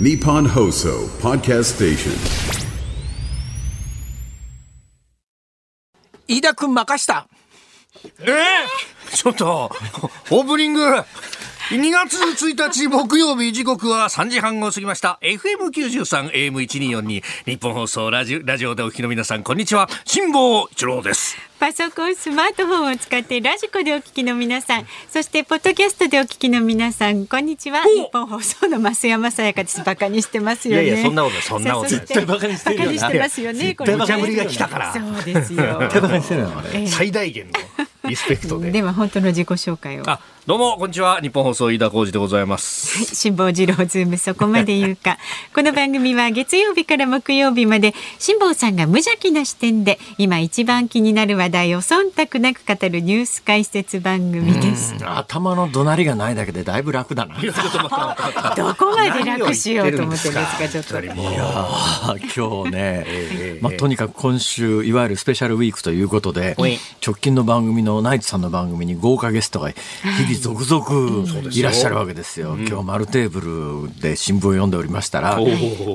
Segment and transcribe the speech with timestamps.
[0.00, 2.12] Nippon Hoso Podcast Station.
[6.28, 7.26] 飯田君任した
[8.20, 9.72] えー、ちょっと、
[10.30, 11.04] オープニング、2
[11.90, 15.18] 月1日木曜日時刻は3時半を過ぎました。
[15.20, 19.88] FM93、AM1242、日本放送ラジオラジオでお聞きの皆さん、こんにちは。
[20.04, 21.47] 辛坊一郎です。
[21.58, 27.82] パソコン、スマートフォンを使ってラジコでお聞きの皆さん、そしてポッドキャストでお聞きの皆さん、こんにちは。
[27.82, 29.82] 日本放送の増山さやかです。
[29.82, 30.84] バカにしてますよね。
[30.84, 33.74] いやいやそんなことそんなこと絶対バカにしてるよなバますよね。
[33.74, 35.82] これね無茶ぶりが来たからそうですよ。
[35.90, 37.52] 手放してるのあれええ最大限の
[38.08, 38.70] リスペクトで。
[38.70, 40.04] では本当の自己紹介を。
[40.04, 41.20] はあ、どうも、こんにちは。
[41.20, 43.02] 日本放送飯田浩二でございます。
[43.02, 45.18] い、辛坊治郎ズームそこまで言うか。
[45.52, 54.94] この番組は月曜日から木曜日まで辛坊さんが無邪気な視点で今一番気になる話題を忖度なく語るニュース解説番組です。
[55.04, 57.36] 頭の怒鳴りがないだけでだいぶ楽だな。
[58.56, 61.00] どこまで楽しようと思ってるんですかちょっと。
[61.00, 66.78] 二人もあ今日ね、ええまあ、とにかく今週いわゆるスペシャルウィークということではい。
[67.04, 72.56] 直近の番組のナイツさんの番組に豪華ゲストが日々続々いらっしゃるわけですよ。
[72.58, 73.40] 今日丸テーブ
[73.88, 75.38] ルで新聞を読んでおりましたら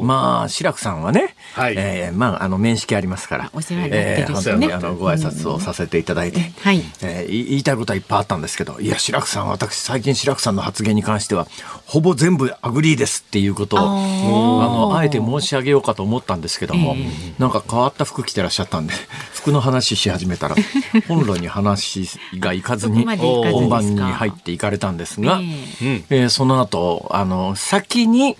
[0.01, 1.73] まあ志らくさんはね、はい。
[1.77, 4.51] えーまああの面識ありますからお世話になってる本しね。
[4.53, 6.81] 当にあのご挨拶をさせていただいて、はい。
[7.01, 11.47] えーい言いたいことはいっぱいあったんですけどいや志らくさん私最近志らくさんの発言に関しては
[11.85, 16.95] ほぼ全部 agree ですっていうことをあのあえて申し上げようかと思ったんですけども、
[17.39, 18.93] なんか変わった服着てらっしゃったんで
[19.33, 20.55] 服の話し始めたら
[21.07, 22.07] 本論に話
[22.39, 25.39] がいかずに本番に入っていかれたんですが、
[25.81, 26.25] ええ。
[26.25, 28.37] ーその後あの先に、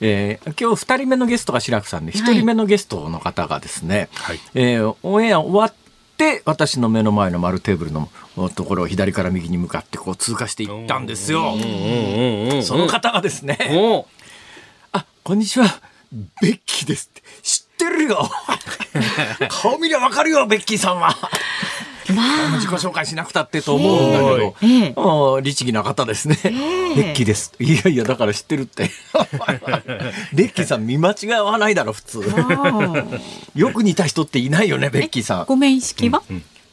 [0.00, 4.40] えー今日2人目のゲストが志らくさんで1人目のゲストの方がですね、はい。
[4.54, 5.85] えーオンエア終わって
[6.44, 8.08] 私の目の前の丸テーブルの
[8.54, 11.54] ところを左から右に向かってこう通過していったんですよ。
[12.62, 13.58] その方がですね、
[14.92, 15.66] あ、こんにちは。
[16.40, 17.22] ベッキーですって。
[17.42, 18.30] 知ってるよ。
[19.50, 21.14] 顔見りゃわかるよ、ベッキーさんは。
[22.14, 22.56] まあ。
[22.56, 24.92] 自己紹介しなくたってと思うんだけど、ええ。
[24.96, 26.38] もう律儀な方ですね。
[26.42, 27.52] ベッキーです。
[27.58, 28.90] いやいや、だから知ってるって。
[30.32, 32.22] ベッキーさん見間違わないだろ、普通。
[33.54, 35.44] よく似た人っていないよね、ベッキーさん。
[35.46, 36.22] ご面識は、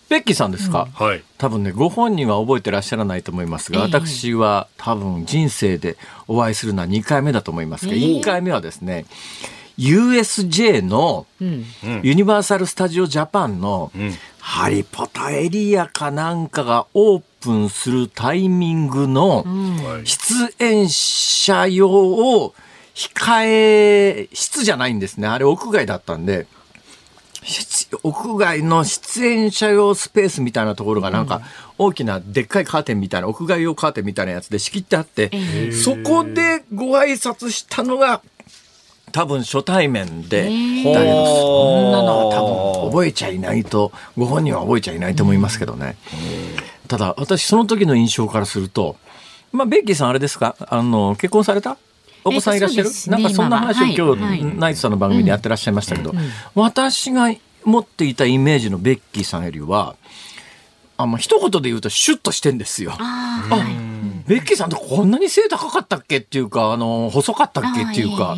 [0.10, 1.24] ベッキーさんですか、はい。
[1.38, 9.06] 多分ねご本人は覚えてらっしゃらないと思いますが、私は多分人生でお会いするのは2回目だと思いますが、1回目はですね
[9.78, 11.26] USJ の
[12.04, 13.92] ユニバーサル・スタジオ・ジャパンの
[14.46, 19.46] ハリポタエリアかなんかがオープンするタイミングの
[20.04, 22.54] 出演者用を
[22.94, 25.30] 控え室じゃないんですね。
[25.30, 26.46] あれ屋外だったんで。
[27.42, 31.42] 室屋外の出演者用スペースみたいなところがなんか
[31.78, 38.22] 大きなでっかいカーテンみたいな屋外用カーテンみたいなやつで仕切ってあってそこでご挨拶したのが
[39.14, 45.96] 多分初対面でだけどそんなのは多分覚えちゃいないとご本人は覚えちゃいないと思いますけどね。
[46.90, 48.98] ただ私その時の印象からすると
[49.54, 50.58] まあベッキーさんあれですか？
[50.60, 51.78] あの結婚された？
[52.26, 54.44] お子さんいらっしゃる、ねなんかそんな話を今日、今ははい。
[54.58, 56.14] ナイツさんの番組でやってらっしゃいましたけど、
[56.56, 57.34] 私が
[57.66, 59.96] 持っていたイメージのベッキーさんよりは
[60.98, 62.94] あまあ一言で言うとシュッとしてんですよ。
[62.98, 63.93] ああ
[64.28, 68.36] ベッキーさんってこんなに背高かったっけっていうかあの細かったっけっていうか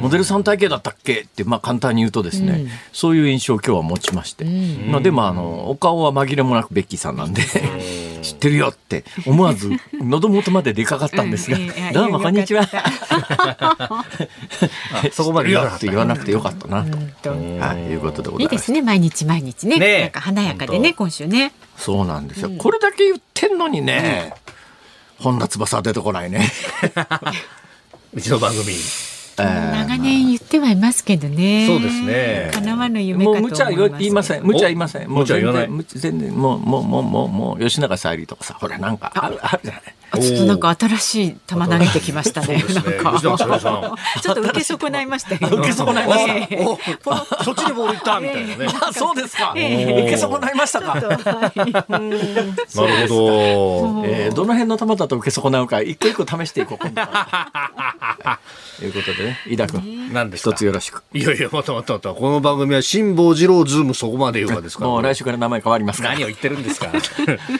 [0.00, 4.44] モデルさん体型だったっけって、まあ、簡単に言うとですね、そういう印象を今日は持ちまして、
[4.88, 7.42] まあ、でもあのお顔は紛れもなくベッキーさんなんで
[8.22, 11.64] 知ってるよって思わず 喉元まで出かかったんですがうん。
[11.64, 12.66] いやいや「どうもこんにちは」
[15.12, 18.82] そこまでよ言わなかって言わなくてよかったなと、とはい、いうことでございまいいですすね。
[18.82, 20.00] 毎日毎日ね。
[20.00, 21.52] なんか華やかでね今週ね。
[21.76, 24.32] そうなんですよ、これだけ言ってんのにね、
[25.18, 26.50] 本田翼は出てこないね。
[28.14, 28.74] うちの番組。
[29.36, 34.42] 長年言ってはいますけどねそうですね叶わぬ夢もかと思いますう無茶言いません。
[34.44, 35.08] 無茶言いません。
[35.10, 39.82] もう無茶言わない全然無茶全然もうもうもうもうもう吉永小百合とかさ、ほらなんかあるあるじゃない。
[40.12, 42.56] あちょっとなんか新しい球投げてきましたね。
[42.56, 42.64] ね。
[42.64, 42.82] ちょ
[44.32, 45.56] っと受け損ないましたよ。
[45.58, 46.26] 受け損ないまし
[47.38, 47.44] た。
[47.44, 48.66] そっちにボールいったみたいなね。
[48.80, 49.52] あ、そうですか。
[49.56, 50.02] ええ。
[50.02, 50.94] 受け損ないましたか。
[50.94, 51.24] なるほ
[53.08, 54.06] ど。
[54.06, 56.78] えーどの辺の球だと受け損なうか一個一個試していこう。
[56.78, 56.86] と
[58.84, 60.12] いうことでね、飯田君。
[60.12, 60.50] 何ですか？
[60.50, 61.02] 一つよろしく。
[61.14, 62.10] いやいや、またまたまた。
[62.10, 64.90] この番組は辛坊治郎ズームそこまで言うかですから。
[64.90, 66.88] もう来週から名前変わります何を言ってるんですか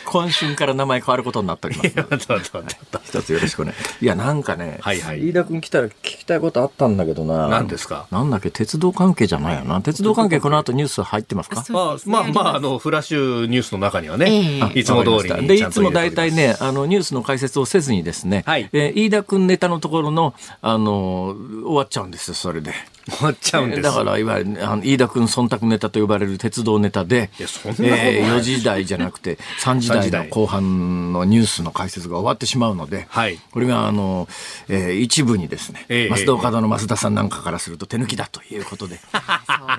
[0.04, 0.74] 今春から。
[0.74, 2.28] 名前変わることになっております
[3.04, 3.72] 一つよろしくね。
[4.00, 5.28] いや、なんかね、はいはい。
[5.28, 7.48] 飯田君来たら聞きたいことあったんだけどな。
[7.48, 8.06] 何ですか？
[8.10, 9.80] なんだっけ、鉄道関係じゃないよな。
[9.80, 11.64] 鉄道関係この後ニュース入ってますか？
[11.70, 14.80] まあまあまああのフラッシュニュースの中にはね、ええ。
[14.80, 18.68] いつも通りで、いつも大体ね、あの、ニュースの解説をせずにですね、はい。
[18.72, 22.72] えー飯田君ネタのところの、あの、終わっちゃうんですよ、それで。
[23.10, 23.82] 終わっちゃうんです。
[23.82, 30.22] だから、いわゆる、あの飯田君忖度ネタと呼ばれる鉄道ネタで、えー4時台じゃなくて、 3時3時台。
[30.22, 33.38] 台の後半のニュースの解説が終わってしまうので、はい。
[33.52, 34.28] これが、あの、
[34.68, 39.16] えー一部にですね、ええ増田岡田の増田さんなんかからすると手抜きだということで、 え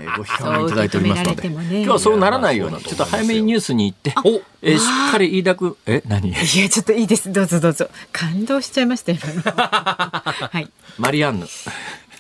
[0.08, 1.56] ーご批判をいただいておりますので、ね。
[1.60, 6.30] 今日はそうならないように、ちょっと早めにニュースに行って、おえーしっかり飯田君、え、何？
[6.30, 7.32] いやちょっといいです。
[7.32, 7.90] どうぞどうぞ。
[8.12, 9.22] 感動しちゃいました今。
[9.34, 10.70] の はい。
[10.98, 11.48] マリアンヌ。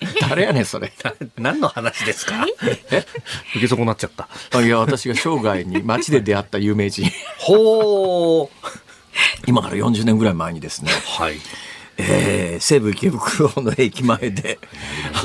[0.30, 0.92] 誰やねん、それ。
[1.38, 2.46] 何の話ですか？
[2.92, 3.06] え？
[3.56, 4.28] 受け損なっちゃった。
[4.56, 7.10] あいや、私が生涯に街で出会った有名人。
[7.40, 8.56] ほう
[9.48, 11.38] 今から40年ぐらい前にですね、はい。
[11.98, 14.60] えー西武池袋の駅前で、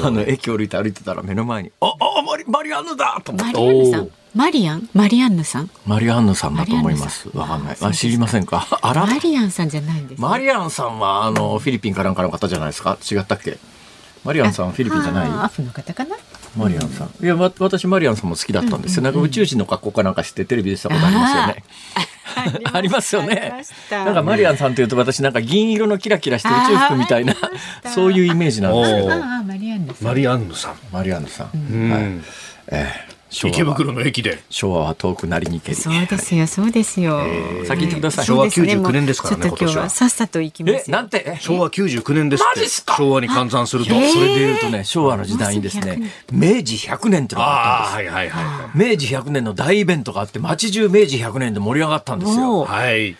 [0.05, 3.21] あの、駅降りて歩いてたら目の前に、あ、あ、マリマリアンヌだ！
[3.25, 3.53] と思って。
[3.59, 4.07] マリアンヌさおー。
[4.07, 4.89] んマリアン？
[4.95, 5.71] マリアンヌさん？
[5.87, 7.29] マリアンヌさんだと思います。
[7.35, 7.77] わかんない。
[7.81, 8.67] あ、知りませんか？
[8.83, 9.07] あら。
[9.07, 10.27] マリアンさんじゃないんですね。
[10.27, 12.97] マリアンさんは、あの、フィリピンかなんかの方じゃないですか？
[13.11, 13.59] 違ったっけ？
[14.25, 15.29] マリアンさんはフィリピンじゃない？
[15.29, 16.17] アフの方かな？
[16.57, 17.25] マリアンさん。
[17.25, 19.03] いや、わ私、マリアンさんも好きだったんですよ。
[19.03, 21.65] なんか宇宙人の格好かなんかしてテレビでしたことありますよね。
[22.73, 23.65] ありますよね。
[23.91, 27.35] なんかマリアンさんというと私なんか銀色のキラキラして宇宙服みたいな
[27.95, 29.09] そういうイメージなんですけど。
[29.09, 31.91] マリアンヌさんマリアンヌさん、マリアンヌさん、うん。
[31.91, 32.03] はい。
[32.69, 34.43] えー池袋の駅で。
[34.50, 35.76] 昭和は遠くなりにけり。
[35.76, 37.20] そうですよそうですよ、
[37.67, 38.25] 先言ってください。
[38.25, 41.38] 昭和そうです99年ですからねもうちょっと今日はさっさと行きますなんて？
[41.40, 42.61] 昭和99年ですって。
[42.61, 42.96] マジっすか？
[42.96, 46.00] 昭和に換算すると、それで言うとね昭和の時代にですね
[46.31, 52.64] 明治100年ってのがあったんですああはいはいは明治100年の大イベントがあって街中明治100年で盛り上がったんですよ。
[52.64, 53.17] はい。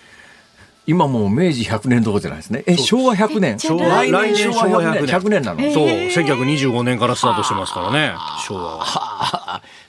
[0.85, 2.65] 今もう明治100年どころじゃないですね。
[2.67, 3.56] え昭和100年。
[3.56, 5.17] じゃあ来来年昭和100年。
[5.17, 5.87] 100年なの、そう。
[5.87, 8.12] 1925年からスタートしてますからね。
[8.44, 8.85] 昭和は。
[8.85, 9.42] はあ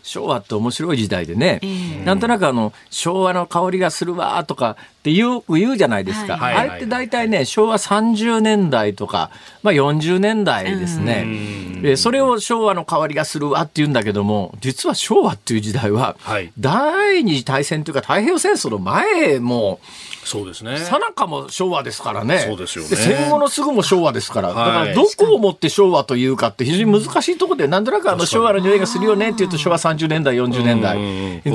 [0.04, 1.62] 昭和って面白い時代でね、
[2.06, 6.56] なんとなくあの昭和の香りがするわとかってよく言うじゃないですか、はい。
[6.56, 9.32] あれって大体ね昭和30年代とか、
[9.64, 16.52] まあ、40年代ですね、でそれを昭和の香りがするわって言うんだけども実は昭和っていう時代は、はい。
[16.60, 19.80] 第二次大戦というか太平洋戦争の前も
[20.26, 20.78] そうですね。
[20.78, 22.40] さなかも昭和ですからね。
[22.40, 22.96] そうですよね。
[22.96, 24.50] 戦後のすぐも昭和ですから。
[24.50, 24.74] だはい。
[24.74, 30.96] からどこをもって昭和というかって非常に難しいところで、なんとなくあの昭和の匂いがするよねっていうと昭和30年代、40年代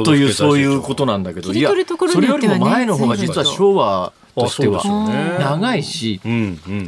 [0.05, 4.83] というそういうことなんだけど、切り取るところそれよりも前の方が実は昭和としては
[5.41, 6.21] 長いし、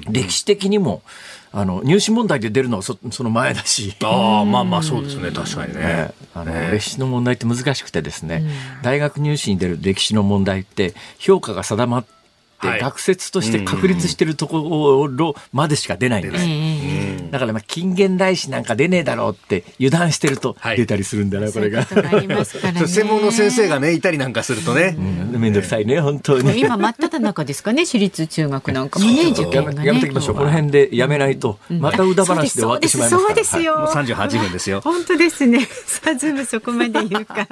[0.08, 1.02] 歴史的にも
[1.52, 3.94] あの入試問題で出るのはそその前だし。
[4.02, 5.30] ああまあまあそうですね。
[5.30, 5.80] 確かにね。
[5.80, 8.44] ね、あの歴史の問題って難しくてですね、
[8.82, 12.19] 大学入試に出る歴史の問題って評価が定まって、はい
[12.62, 17.30] 学説として確立してるところまでしか出ないんです。
[17.30, 21.84] だからまあ近現代史なんか出ねえだろうって油断してるとはい出たりするんだな、これが。
[21.84, 26.60] 専門の先生がねいたりなんかするとね、めんどくさいね、本当に。
[26.60, 30.36] 今真っ只中ですかね私立中学なんかもね受や験がやめておきましょう。
[30.36, 33.28] この辺でやめないと、また歌話で終わってしまいますから。
[33.28, 35.66] そうですそうですもうよ38分ですよ 本当ですね。
[35.86, 37.48] さあ、ズームそこまで言うか。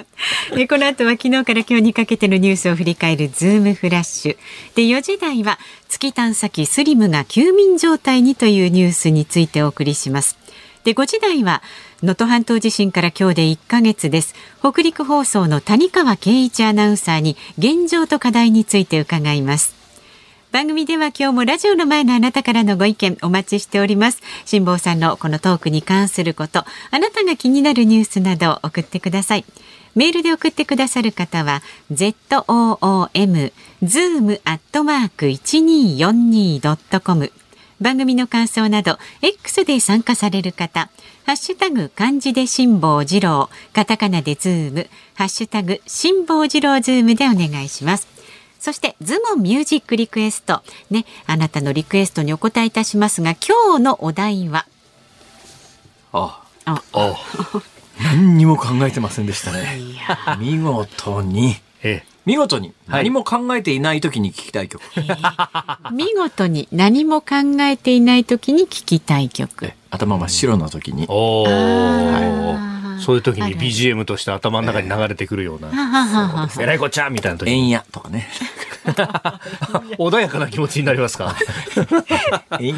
[0.56, 4.36] えこの後は昨日から今日にかけてのニュースを振り返るズームフラッシュ。
[4.74, 10.36] で、4時台は月探査機スリムが休眠状態にというニュースについてお送りします。
[10.82, 11.62] で、5時台は
[12.02, 14.34] 能登半島地震から今日で1ヶ月です。
[14.58, 19.76] 北陸放送の谷川圭一アナウンサーに現状と課題について伺います。
[20.50, 24.20] 番組では今日もラジオの前のあなたからのご意見お待ちしております。
[24.46, 29.44] 辛坊さんのこのトークに関すること、あなたが気になるニュースなど送ってください。
[29.94, 33.52] メールで送ってくださる方は z o o m
[33.82, 37.32] zoom アットマーク一二四二ドットコム。
[37.80, 40.90] 番組の感想など X で参加される方、
[41.24, 48.08] ハッシュタグ漢字で辛坊治郎、カタカナでズーム、ハッシュタグ辛坊治郎ズームでお願いします。
[48.58, 54.66] そしてズームオンミュージックリクエストねあなたのリクエストにお答えいたしますが今日のお題は？
[56.12, 57.14] あああ
[58.02, 59.78] 何にも考えてませんでしたね。
[60.38, 64.82] 見事に、え見事に何も考えていない時に聞きたい曲。
[65.92, 69.66] 見事に何も考えていない時に聞きたい曲。
[69.66, 71.04] え頭真っ白な時に。
[71.04, 71.06] え。
[71.08, 77.52] おあーーそういう時に BGM として頭の中に流れてくるような、ははははえらいこっちゃみたいな時に。
[77.54, 78.28] 円やとかね。
[79.98, 81.36] 穏やかな気持ちになりますか？
[82.60, 82.74] いや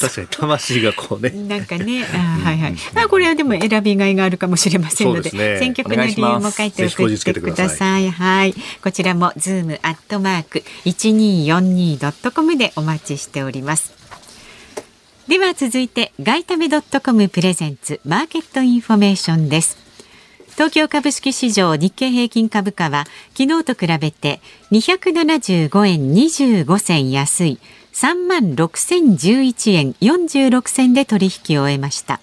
[0.00, 2.74] 確かに魂がこうねなんかね、あはいはい。
[2.94, 8.10] まあこれはでも選びがいがあるかもしれませんので、ね選曲の理由も書いて送ってください。
[8.10, 8.54] はい。
[8.82, 13.92] こちらもズームアットマーク一二四二ドットコムでお待ちしております。
[15.28, 19.89] では続いて外為ドットコムプレゼンツマーケットインフォメーションです。
[20.60, 27.58] 東京株式市場日経平均株価は昨日と比べて275円25銭安い
[27.94, 32.20] 3万6011円46銭で取引を終えました。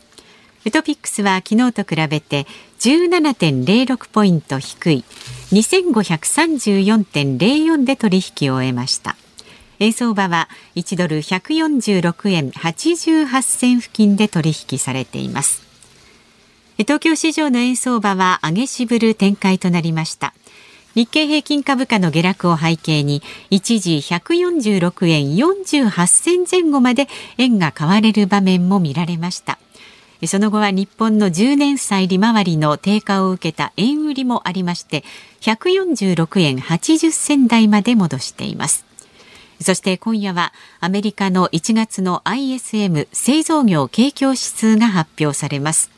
[0.72, 2.46] トピックスは昨日と比べて
[2.78, 5.04] 17.06ポイント低い
[5.52, 9.16] 2534.04で取引を終えました。
[9.80, 15.67] 円相場は1ドル146円88銭付近で取引されています。
[16.84, 20.34] 東京市場の円相場は上げ渋る展開となりました。
[20.94, 27.08] 日経平均株価の下落を背景に一時146円48銭前後まで
[27.38, 29.60] 円が買われる場面も見られました。
[30.26, 35.04] その後は日本の10年債利回りの低下を受けた円売りもありまして
[35.42, 38.84] 146円80銭台まで戻しています。
[39.62, 45.97] そして今夜はアメリカの1月の ISM 製造業景況指数が発表されます。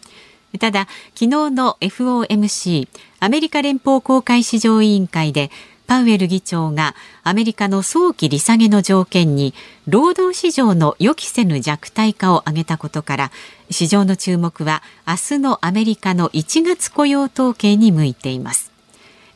[0.57, 2.87] ただ、昨日の FOMC
[3.19, 5.51] アメリカ連邦公開市場委員会で
[5.85, 9.55] パウエル議長がアメリカの早期利下げの条件に
[9.87, 13.31] 労働市場の予期せぬ弱体化を挙げたことから
[13.71, 18.71] 市場の注目は明日のアメリカの1月雇用統計に向いています。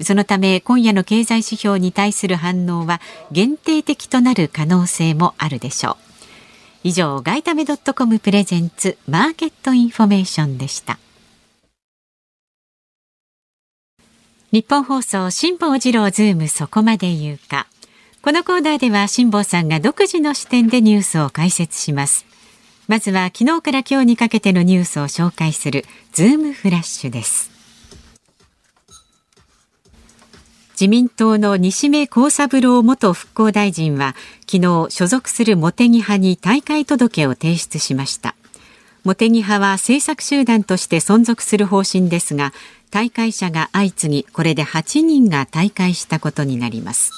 [0.01, 3.01] そのため今夜の経済指標に対する反応は
[3.32, 6.12] 限定的となる可能性もあるでしょう。
[6.83, 10.99] 以上、外為ドットコムプレゼンツマーケットインフォメーションでした。
[14.51, 17.67] ニッポン放送辛坊治郎ズームそこまで言うか。
[18.21, 22.25] このコーナーでは辛坊さんが独自の視点でニュースを解説します。
[22.89, 27.52] まずは昨日から今日にかけてのニュースを紹介するズームフラッシュです。
[30.74, 34.15] 自民党の西銘恒三郎元復興大臣は
[34.50, 38.36] 昨日所属する茂木派に大会届を提出しました。
[39.03, 42.53] 茂木派は政策集団として存続する方針ですが
[42.89, 47.12] 大会者が相次ぎこれで8人が大会したことになります。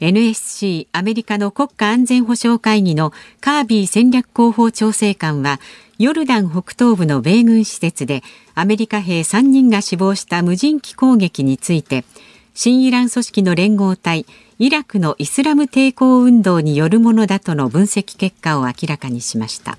[0.00, 5.58] NSC アメリカの国家安全保障会議のカービー戦略広報調整官は
[5.98, 8.22] ヨルダン北東部の米軍施設で
[8.54, 12.04] アメリカ兵3人が死亡した無人機攻撃について
[12.52, 14.26] 新イラン組織の連合体
[14.58, 19.78] イラクのイスラム抵抗運動によるものだとの分析結果を明らかにしました。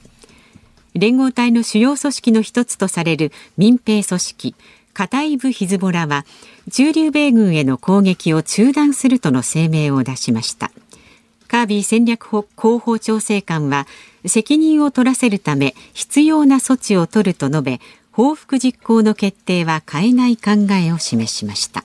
[0.94, 4.56] 連合体の主要組織の一つとされる民兵組織
[4.94, 6.26] カタイブ・ヒズボラは
[6.72, 10.72] 駐留米軍への攻撃を中断するとの声明を出しました。
[11.48, 13.88] カービー戦略広報調整官は
[14.28, 17.82] 責任を取らせるため必要な措置を取ると述べ
[18.12, 21.84] 報復実行の決定は変えない考えを示しました。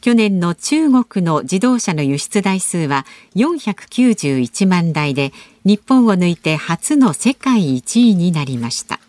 [0.00, 5.32] 去年の中国の自動車の輸出台数は491万台で
[5.64, 9.00] 日本を抜いて初の世界1位になりました。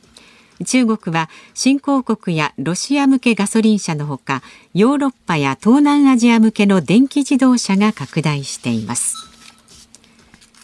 [0.66, 4.42] 中国は新興国やロシア向けガソリン車のほか
[4.74, 9.29] ヨーロッパや東南アジア向けの電気自動車が拡大しています。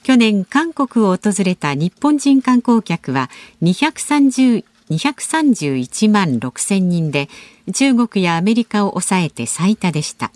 [0.05, 3.31] 去年韓国を訪れた日本人観光客は
[3.63, 7.27] 230 231万6千人で
[7.73, 10.31] 中国やアメリカを抑えて最多でした。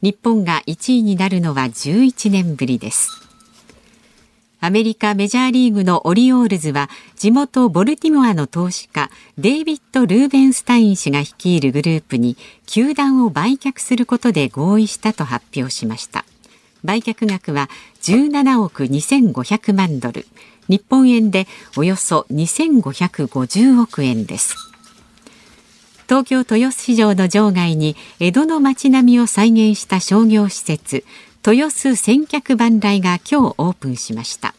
[0.00, 3.10] 日本が1位になるのは11年ぶりです。
[4.58, 16.24] アメリカメジャーリーグのオリオールズは地元ボルティモアの投資家デイビッド・ルーベンスタイン氏が率いるグループに球団を売却することで合意したと発表しました。
[16.84, 17.68] 売却額は
[18.02, 20.26] 17億2500万ドル。
[20.68, 21.46] 日本円で
[21.76, 24.54] およそ2550億円です。
[26.08, 31.04] 東京豊洲市場の場外に江戸の街並みを再現した商業施設
[31.46, 34.54] 豊洲千客万来が今日オープンしました。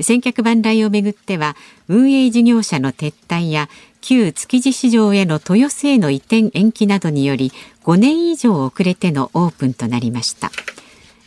[0.00, 1.56] 千客万来をめぐっては
[1.88, 3.68] 運営事業者の撤退や
[4.00, 7.52] 旧築地市場への豊洲への移転延期などにより
[7.84, 10.50] 5年以上遅れてのオープンとなりました。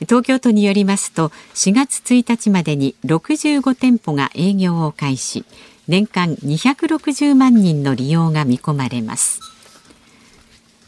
[0.04, 5.46] 東京都によりますと4月1日までに65店舗が営業を開始。
[5.88, 9.40] 年間260万人の利用が見込まれます。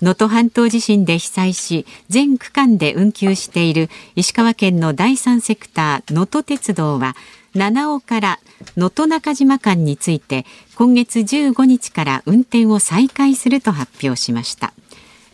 [0.01, 7.15] 能登半島地震で被災し全区間で運休している石川県の第三セクター能登鉄道は
[7.55, 8.39] 七尾から
[8.75, 10.45] 能登中島間について
[10.75, 14.74] 今月15日から運転を再開すると発表しました。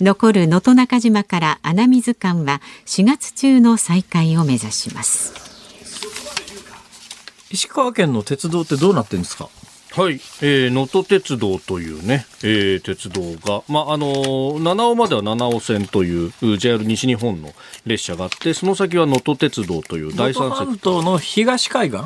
[0.01, 5.33] 残る能登中島から穴水間は4月中の再開を目指します。
[7.51, 9.49] 石川県の鉄道ってどうなってるんですか？
[9.93, 17.51] はい、えー、能登鉄道というね、えー、鉄道が、まあ、あの七尾までは七尾線という JR 西日本の
[17.85, 21.99] 列車があって、その先は能登鉄道という第三セクトの東海岸？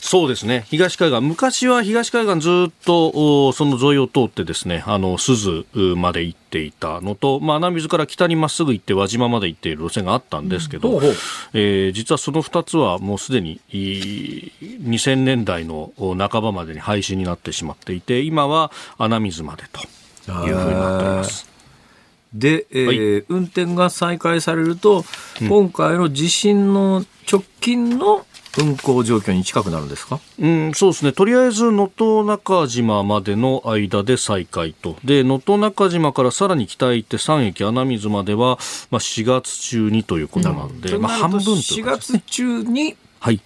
[0.00, 0.64] そうですね。
[0.68, 1.20] 東海岸。
[1.20, 5.66] 昔は東海岸ずっと、その沿いを通ってですね、あの、鈴
[5.96, 11.04] まで行っていたのと、まあ、穴水から北にまっすぐ行って輪島まで行っている路線があったんですけど、うん、
[11.52, 19.82] えー、実はその2つはもうすでに2000年代の半ばまでに廃止になってしまっていて、今は穴水までと
[20.48, 21.50] いうふうになっております。
[22.32, 25.04] で、えー、はい、運転が再開されると、
[25.42, 28.24] うん、今回の地震の直近の
[28.58, 30.18] 運行状況に近くなるんですか？
[30.40, 31.12] うん、そうですね。
[31.12, 34.96] とりあえず、能登中島までの間で再開と。
[35.04, 38.58] で、能登中島からさらに北へ行って3駅穴水までは、
[38.90, 43.40] まあ、4月中にということなんで、うん、まあ、半分という、ね、4月中に、はい。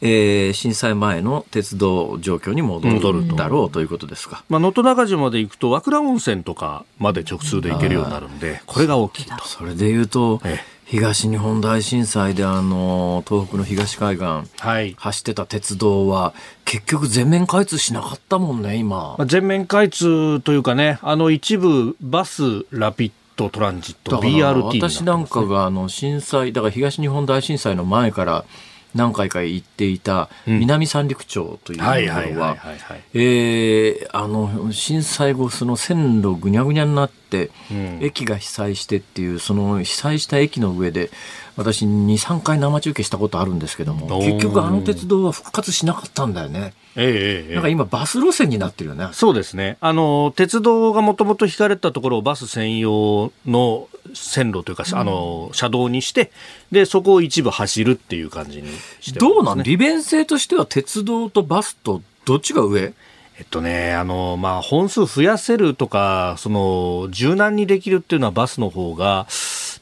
[0.00, 4.44] えー、震災前の鉄道状況に戻るだろうということですか？
[4.48, 9.44] まあ、能登中島まで行くと、和倉温泉とかまで直通で行けるようになるんで、これが大きいと。
[9.46, 14.24] それで言うと、ええ東日本大震災であの東北の東海岸、
[14.58, 16.32] はい、走ってた鉄道は
[16.64, 28.46] 結局全面開通しなかったもんね今、まあ、全面開通というかねあの一部バスラピッドトランジット BRT 私なんかがあの震災だから東日本大震災の前から
[28.98, 31.90] 何回か行っていた南三陸町というとこ
[32.34, 32.56] ろは、
[34.12, 41.10] あの、震災後、その線路ぐにゃぐにゃになって、うん、駅が被災してっていう、その被災した駅の上で、
[41.58, 46.72] 私2、3回生中継したことあるんですけども、結局あの鉄道は復活しなかったんだよね。
[46.94, 49.08] ええ、なんか今バス路線になってるよね。
[49.12, 49.76] そうですね。
[49.80, 56.30] あの、鉄道がもともと引かれたところをバス専用の線路というか、うん、あの、車道にして、
[56.70, 58.68] で、そこを一部走るっていう感じに
[59.00, 59.62] して、ね、どうなん？
[59.64, 62.94] 利便性としては鉄道とバスとどっちが上？
[63.38, 69.26] えっとね、あの、まあ、本数増やせるとか、その、柔軟にできるっていうのはバスの方が、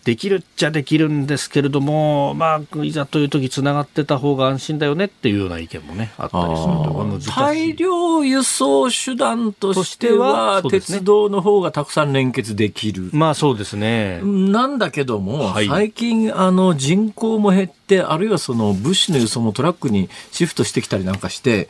[0.06, 7.30] できるっちゃできるんですけれども、まあ、いざという時つながってた方が安心だよねっていうような意見もね、あったりすると難しい。
[7.32, 13.10] 大量輸送手段としては、ね、鉄道の方がたくさん連結できる。
[13.14, 14.20] まあそうですね。
[14.22, 21.68] なんだけども、はい、最近、あの、人口も減って、あるいはその物資の輸送もトラックにシフトしてきたりなんかして、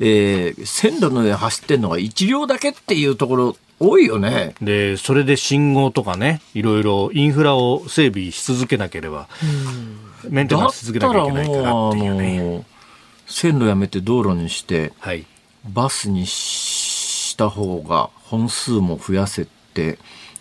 [0.00, 4.54] えー、線路の上走ってるのが1両だけっていうところ多いよね。
[4.60, 9.28] で、それで信号とかね、いろいろインフラを整備し続けなければ、
[10.28, 12.66] メンテナンス続けなきゃいけないからっていうね。
[13.26, 15.26] 線路やめて道路にして、はい、
[15.68, 19.98] バスにした方が本数も増やせて、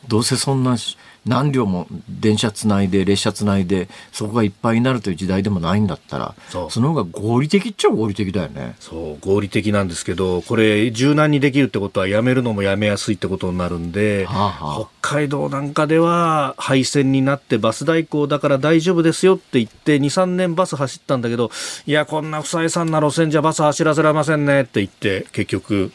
[0.08, 0.78] どうせそんな
[1.26, 6.36] 何両も電車つないで列車つないでそこがいっぱいになるという時代でもないんだったら
[6.70, 8.76] その方が合理的っちゃ合理的だよね。
[8.80, 21.52] そう合理的なんですけどこれ柔軟にできるってことはやめるのもやめやすいってことになるんで、はあはあ、北海道なんかでは廃線になってバス代行だから大丈夫ですよって言って23年バス走ったんだけど
[21.86, 25.92] いやこんな不採算な路線じゃバス走らせられませんねって言って結局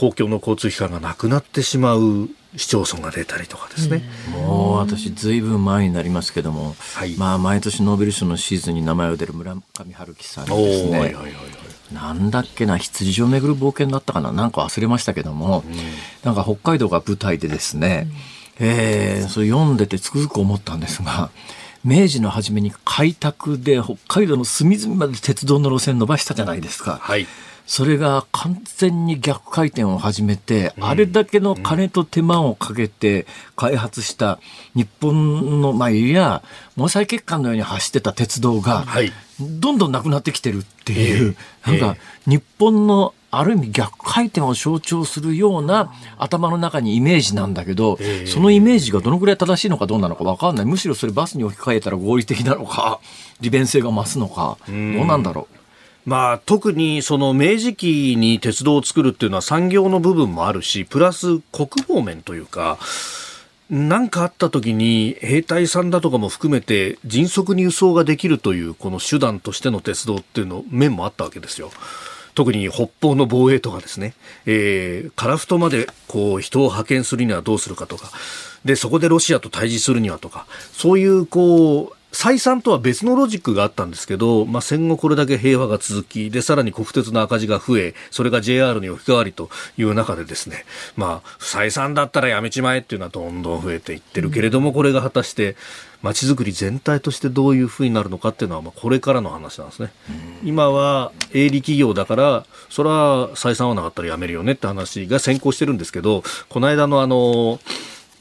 [0.00, 4.02] 公共の交通機関がなくなってしまう市町村が出たりとかですね。
[4.32, 10.90] もう私ずいぶん前になりますけども、はい、まあ毎年ノーベル賞のシーズンに名前を出る村上春樹さんですね。
[10.90, 11.32] はいはいはい
[11.92, 15.74] なんだっけな羊をめぐる冒険だったかななんか忘れましたけども、うん、
[16.22, 18.06] なんか北海道が舞台でですね、
[18.60, 21.30] うん、えー、それ読んでてつくづく思ったんですが
[21.84, 26.98] 明治の初めに開拓で北海道の隅々まで鉄道の路線伸ばしたじゃないですか。
[27.02, 27.26] はい
[27.70, 34.40] それが完全に逆回転を始めて、あれだけの金と手間をかけて開発した
[34.74, 36.42] 日本の、まあ、いや、
[36.74, 38.84] 毛細血管のように走ってた鉄道が、
[39.40, 50.66] どんどんなくなってきてるっていう、なんか、日本のある意味逆回転を象徴するような頭の中にイメージなんだけど、そのイメージがどのくらい正しいのかどうなのか分かんない。
[50.66, 52.98] むしろそれバスに置き換えたら合理的なのか、
[53.40, 55.59] 利便性が増すのか、どうなんだろう。
[56.10, 62.80] まあ、特にその明治期に鉄道を作るっていうのは産業の部分もあるし、プラス国防面というか、
[63.70, 71.70] 何かあった時に兵隊さんだとかも含めて迅速に輸送ができるというこの手段としての鉄道っていうの面もあったわけですよ。
[72.34, 74.14] 特に北方の防衛とかですね、
[74.46, 78.10] えー、樺太までこう人を派遣するにはどうするかとか、
[78.64, 90.64] で、そこでロシアと対峙するにはとか、そういうこう、採算とは別のロジックがあったんですけど、まあ、戦後これだけ平和が続きでさらに国鉄の赤字が増えそれが JR に置き換わりという中でですね、
[90.96, 95.56] まあ、採算だったらやめちまえっていうのはどんどん増えていってるけれども、これが果たして
[96.02, 99.92] 街づくり全体としてどういうふうになるのかっていうのはまあこれからの話なんですね。
[100.42, 107.60] 今は営利企業だからそれは採算はなかったらやめるよねって話が先行してるんですけどこの間のあの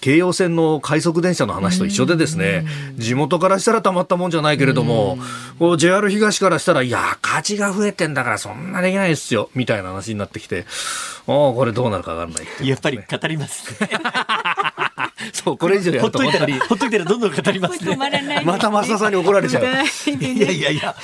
[0.01, 2.65] 京葉線の快速電車の話と一緒でですね、
[2.97, 5.17] 地元からしたらたまったもんじゃないけれども、
[5.59, 10.65] こう JR 東からしたら、いや、価値が増えてんだからそんなできないですよ、みたいな話になってきて、
[11.27, 13.89] ああ、これどうなるかわかんないっていうやっぱり語りますね。
[15.33, 18.41] そう、これ以上やほっといたら、ると本当に、ほっといたらどんどん語ります止まね。
[18.45, 19.63] また増田さんに怒られちゃう。
[19.63, 20.95] いやいやいや、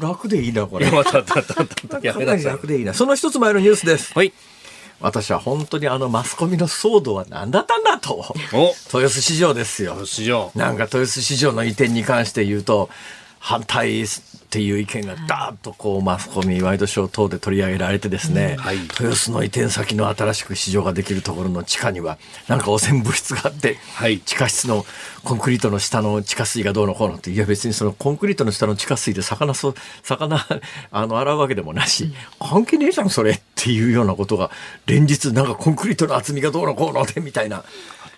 [0.00, 0.90] 楽でいいな、これ。
[0.90, 2.44] また、たたたたやめなさい。
[2.44, 2.94] 楽でいいな。
[2.94, 4.12] その一つ前のニュースです。
[4.14, 4.32] はい。
[5.02, 8.34] 私は本当にあのマスコミの騒動は何だったんだと。
[8.52, 10.06] お、豊洲市場ですよ。
[10.06, 10.50] 市場。
[10.54, 12.88] なんか豊洲市場の移転に関して言うと、
[13.38, 14.06] 反対っ
[14.50, 18.76] ていう意見がダーッとこうマスコミワイドショー等で取り上げられてですね、はい。
[18.76, 24.20] 豊洲の移転先の新しく市場ができるところの地下にはなんか汚染物質があって、はい。
[24.20, 24.86] 地下室の
[25.24, 30.46] コンクリートの下の地下水がどうのこうのっていや別にそのコンクリートの下の地下水で魚そ魚
[30.92, 33.32] あの洗うわけでもなし、関係ねえじゃんそれ。
[33.32, 34.50] っていうようなことが
[34.86, 37.64] 連日なんかコンクリートの厚みがどうのこうのでみたいな。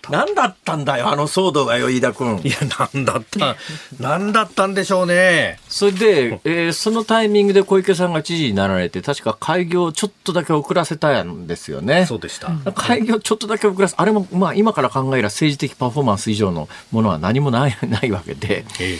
[0.09, 2.57] 何だったんだよあの騒動がよ飯田君いや、
[2.93, 3.55] なんだった、
[3.99, 5.59] なんだったんでしょうね。
[5.67, 12.05] それで、えーそのタイミングで小池さんが知事になられて、確か開業をちょっとだけ遅らせたんですよね。
[12.05, 12.51] そうでした。
[12.73, 18.99] 開業ちょっとだけ遅らせ、あれも、まあ今から考えれば政治的パフォーマンス以上のものは何もない、ないわけで、え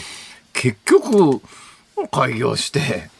[0.52, 1.40] 結局、
[2.10, 3.10] 開業して、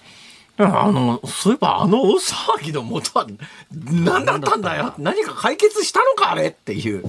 [0.58, 3.26] あの、そういえばあの大騒ぎの元は
[3.72, 7.02] 何だったんだよ何か解決したのかあれっていう。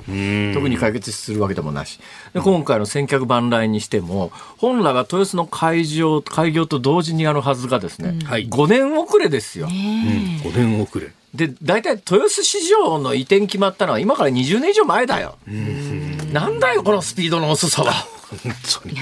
[0.53, 1.99] 特に解決するわけでもなし。
[2.33, 9.67] で今回の千客万来にしても、本来は豊洲の開業、開業と同時にやるはずがですね、はい5年遅れですよ。
[9.69, 11.11] えうん、5年遅れ。
[11.33, 15.37] で、大体豊洲市場の移転決まったのは今から20年以上前だよ。
[16.33, 17.93] なんだよ、このスピードの遅さは。
[18.43, 18.97] 本当に。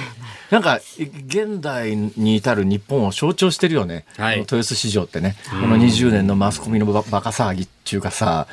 [0.56, 0.80] なんか、
[1.28, 4.06] 現代に至る日本を象徴してるよね。
[4.18, 5.36] はい豊洲市場ってね。
[5.50, 8.48] この20年のマスコミのババカ騒ぎっていうかさ、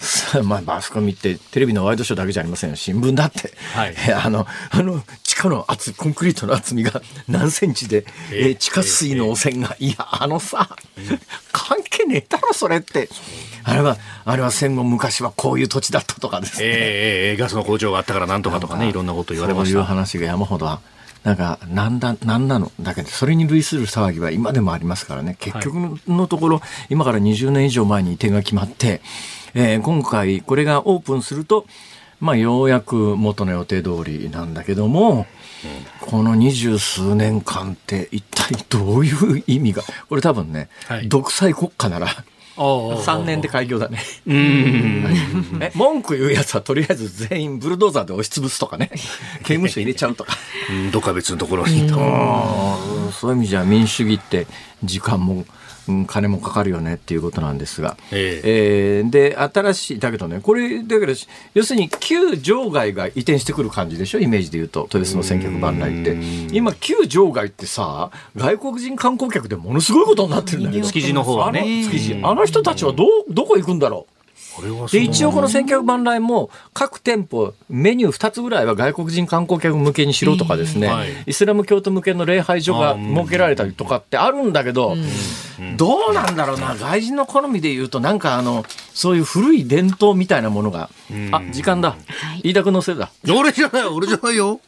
[0.00, 2.76] さ まあ、マスコミってテレビのワイドショーだけじゃありませんよ。
[2.76, 3.52] 新聞だって。
[3.72, 10.68] はいえ あの、あの、地下の厚い、コンクリートの厚みが何センチで、えー地下水の汚染が、いや、あのさ、
[11.52, 13.08] 関係ねえだろ、それって。
[13.62, 16.64] あれは、あれは戦後昔はこういう土地だったとかですね。
[16.66, 19.94] えーえーガスの工場があったからなんとかとかね、いろんなこと言われましそういうた。
[19.94, 20.80] 話が山ほどは
[21.24, 22.70] なんかなんだなんなの？
[22.80, 25.36] だけどそれに類する騒ぎは今でもありますからね。
[25.40, 26.60] 結局のところ、
[26.90, 29.00] 今から20年以上前に移転が決まって、
[29.54, 31.66] えー今回これがオープンすると
[32.20, 35.26] まあようやく元の予定通りなんだけども、
[36.02, 39.82] この二十数年間って一体どういう意味が？
[40.10, 41.08] これ多分ね、はい。
[41.08, 42.08] 独裁国家なら
[42.56, 43.98] 3 3年で開業だね。
[44.26, 45.58] うん。
[45.60, 48.90] え文句言うやつはとりあえず全員ブルドーザーで押し潰すとかね
[49.44, 50.36] 刑務所入れちゃうとか
[50.70, 51.94] うんどっか別のところにと。
[53.14, 54.46] そういう意味じゃ民主主義って
[54.82, 55.34] 時間も、
[55.86, 59.02] うん金もかかるよねっていうことなんですが、ええ。
[59.06, 61.12] ーで新しいだけどねこれだけど
[61.52, 64.18] 要するに旧場外が移転してくる感じでしょ？
[64.18, 64.88] イメージで言うと。
[64.90, 66.16] 豊洲の千客万来って。
[66.56, 70.86] 今旧場外ってさ外国人観光客でものすごいことになってるんだけど。
[70.86, 71.84] 築地の方はね。
[71.84, 74.13] 築地あの人たちはどうどこ行くんだろう？
[74.90, 81.08] で一応この千客万来も各店舗メニュー2つぐらいは外国人観光客向けにしろとかですね、はい。
[81.26, 84.96] イスラム教徒向けの礼拝所が設けられたりとかってあるんだけど、
[85.76, 86.76] どうなんだろうな。
[86.76, 90.90] 外人の好みで言うとなんかあのそういう古い伝統みたいなものが、
[91.32, 91.96] あ時間だ、
[92.42, 92.50] い。
[92.50, 93.10] 飯田君のせいだ。
[93.28, 94.60] 俺じゃない、俺じゃないよ。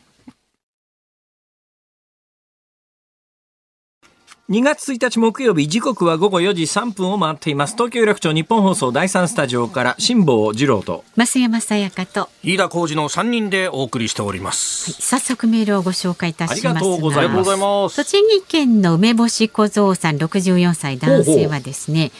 [4.49, 14.93] 2月1日木曜日時刻は午後4時3分を回っています東京有楽町日本放送第3スタジオから辛坊治郎と増山さやかと飯田浩二の3人でお送りしております。
[15.03, 17.97] 早速メールをご紹介いたしますありがとうございますありがとうございます。
[17.97, 22.13] 栃木県の梅干し小僧さん64歳男性はですね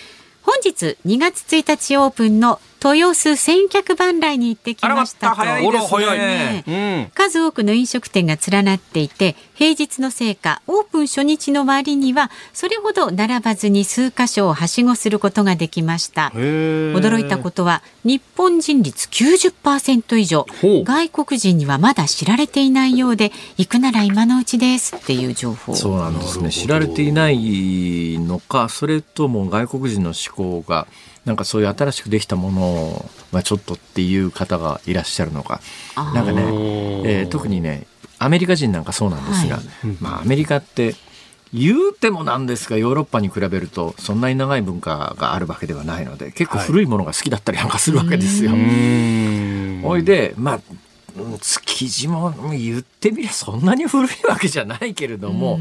[0.43, 5.43] 本日2月1日オープンの豊洲千客万来に行ってきましたと。
[5.43, 6.71] ねう
[7.09, 7.11] ん。
[7.15, 16.31] 数多くの飲食店が連なっていて平日のせいかオープン初日の割にはそれほど並ばずに数箇所をはしごすることができました。
[16.35, 20.47] 驚いたことは日本人率90%以上。
[20.63, 25.75] 外国人にはまだ知られていないようで行くなら今のうちですっていう情報。
[25.75, 26.51] そうなんですね。
[26.51, 30.87] 知られていないのかそれとも外国人の思考が
[31.27, 35.61] なんかそういう新しくできたものはちょっとっていう方がいらっしゃるのか。
[35.97, 36.43] なんかね、
[37.05, 37.87] えー特にね
[38.19, 39.63] アメリカ人なんかそうなんですが、は
[40.01, 40.95] まあアメリカって
[41.53, 48.53] 言うてもなんですがヨーロッパに比べるとそんなに長い文化があるわけではないので結構古いものが好きだったりなんかするわけですよ。
[49.83, 50.05] ほい。
[50.05, 50.61] でまあ
[51.19, 55.59] うん築地も言ってみればそんなに古いわけじゃないけれども、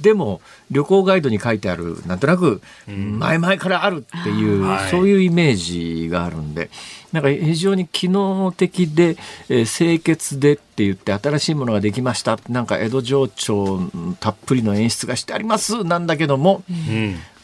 [0.00, 4.90] でも旅行ガイドに書いてあるなんとなく前々からあるっていう、はい。
[4.90, 6.70] そういうイメージがあるんで
[7.12, 9.16] なんか非常に機能的で、
[9.48, 12.38] えー清潔でって言って新しいものができました。
[12.48, 13.90] なんか江戸情緒
[14.20, 15.84] たっぷりの演出がしてあります。
[15.84, 16.62] なんだけども、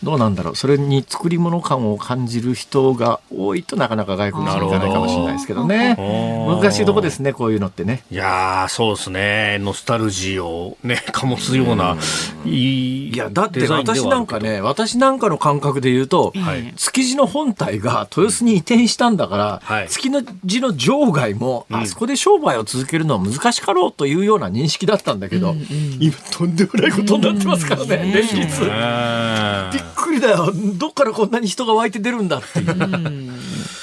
[0.05, 0.57] どうなんだろう。
[0.57, 5.97] それに作り物感を感じる人が多いとなかなか外国人に行かないかもしれないですけどね。
[5.99, 8.05] 難しいとこですねこういうのってね。
[8.11, 9.59] いやーそうですね。
[9.61, 11.97] ノスタルジーをね 醸すような、
[12.45, 16.73] いいいやだって私なんかね私なんかの感覚で言うと、はい。
[16.77, 19.89] 築地の本体が豊洲に移転したんだから、はい。
[19.89, 20.11] 築
[20.45, 25.55] 地の場外も、あそこで商売を続けるのは難しかろうというような認識だったんだけど、
[25.99, 28.13] 今とんでもないことになってますからね、うん。
[28.13, 28.63] 連日。
[28.63, 30.53] うんびっくりだよ。
[30.77, 32.77] どっからこんなに人が湧いて出るんだっていう。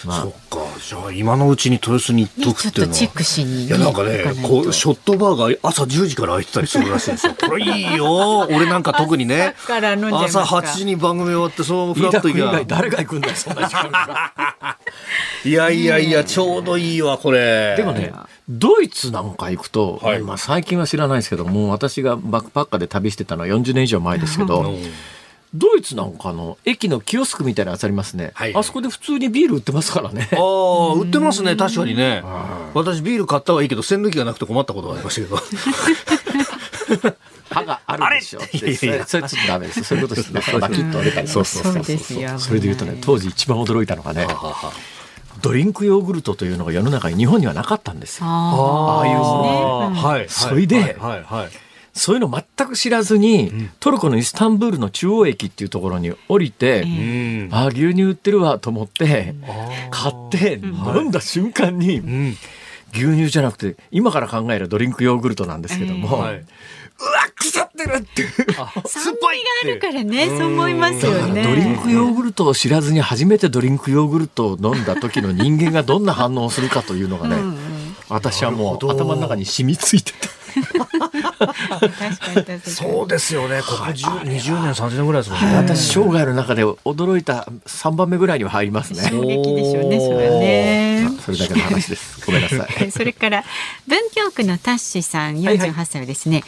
[0.05, 0.21] まあ。
[0.21, 0.71] そっか。
[0.81, 7.35] じゃあ今のうちに豊洲に行っねとくちょってとチェッっいうのはクしに、いやなんかねこうショットバーが朝10時から開いてたりするらしいんですよ。
[7.39, 8.39] これいいよ。
[8.49, 9.53] 俺なんか特にね。
[9.57, 13.91] 朝から飲んじゃいますか朝8時に番組終わってそのフラット行外誰が行くんだよそんな時間。
[15.45, 17.75] いやいやいやちょうどいいわこれ。
[17.77, 18.13] でもね、
[18.49, 20.21] ドイツなんか行くと、はい。
[20.21, 24.73] まあ最近は知らないですけども、私がバックパッカーで旅してたのは40年以上前ですけど、
[25.53, 28.31] ドイツなんかの駅のキオスクみたいなやつありますね。
[28.33, 28.55] はい。
[28.55, 30.29] あそこで普通にビール売ってますからね。
[30.31, 32.23] ああ売ってますね確かにね。
[32.73, 35.37] 私ビール買ったはいいけど栓抜きがなくて困ったことがありましたけど。
[37.51, 38.39] 歯があるでしょ。
[38.39, 38.59] って。
[38.59, 39.83] あれそれそれちょっとダメです。
[39.83, 44.71] そういうことして、 バキッと折れたりそうそうそうですよそれで言うとね、当時一番驚いたのがね、はは
[45.41, 48.25] ドリンクヨーグルトというのが世の中に日本にはなかったんですよ。
[48.27, 50.29] あああいうあものーはい。
[50.29, 51.49] それではいはいはい
[51.93, 53.51] そういうの全く知らずに、
[53.81, 57.49] トルコのイスタンブールの中央駅っていうところに降りて、うん。
[57.51, 59.35] ああ牛乳売ってるわと思って
[59.89, 62.37] 買って飲んだ瞬間にうん。
[62.93, 66.35] 牛乳じゃなくて今から考えるドリンクヨーグルトなんですけども、はい。
[66.35, 66.45] う
[67.05, 68.21] わ腐ってるって。
[68.21, 68.29] いう
[68.87, 71.43] 酸味があるからねそう思いますよね。
[71.43, 77.37] ドリンクヨーグルトを知らずに初めてドリンクヨーグルトを飲んだ時の人間がどんな反応をするかというのがね、
[78.09, 80.41] 私はもう頭の中に染みついてた。
[80.51, 82.59] 確かに確かに。
[82.59, 83.61] そうですよね。
[83.61, 85.55] ここ10 20年30年ぐらいですもんね。
[85.57, 89.09] 私生涯の中で驚いた3番目ぐらいには入りますね。
[89.09, 91.09] 衝撃でしょうねそれはね。
[91.21, 92.25] それだけの話です。
[92.25, 92.91] ごめんなさい。
[92.91, 93.43] それから
[93.87, 96.43] 文京区のタッシさん48歳はですね、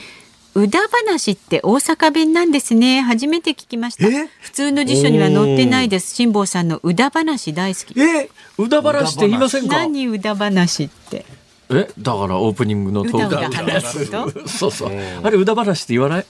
[0.55, 3.01] 宇田話って大阪弁なんですね。
[3.01, 4.05] 初めて聞きました。
[4.07, 4.27] え？
[4.41, 6.13] 普通の辞書には載ってないです。
[6.13, 7.99] 辛坊さんの宇田話大好き。
[7.99, 9.77] え、宇田話って言いませんか？
[9.77, 11.25] 何宇田話って？
[11.71, 13.35] え、だからオープニングのトーク。
[13.35, 14.29] うだうだ話すと？
[14.47, 14.91] そうそう。
[15.23, 16.25] あれ宇田話って言わない？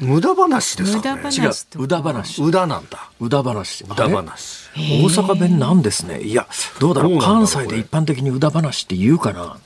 [0.00, 1.28] 無駄話です無駄か。
[1.30, 1.42] ね違う。
[1.42, 1.66] 話。
[1.66, 2.40] と宇田話。
[2.42, 3.10] 無駄なんだ。
[3.20, 3.84] 宇田話。
[3.84, 4.68] 無駄話。
[4.76, 6.20] 大阪弁なんですね。
[6.22, 6.46] いや、
[6.80, 7.18] どうだろう。
[7.20, 9.56] 関西で一般的に宇田話って言うかな？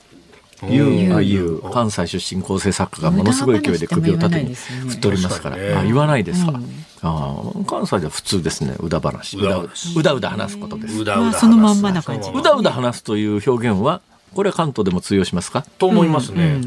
[0.71, 5.81] いう関西出身構成作家がものすごい勢いで首を縦に振っておりますから。
[5.81, 6.53] あ言わないですか。
[7.05, 8.77] ああ関西では普通ですね。
[8.79, 9.37] 宇田話。
[9.37, 11.01] 宇田話うだうだ話すことです。
[11.01, 12.31] うだうだそのまんまな感じ。
[12.31, 12.43] う。
[12.43, 14.01] だうだ話すという表現は、
[14.35, 15.63] これは関東でも通用しますか？
[15.79, 16.61] と思いますね。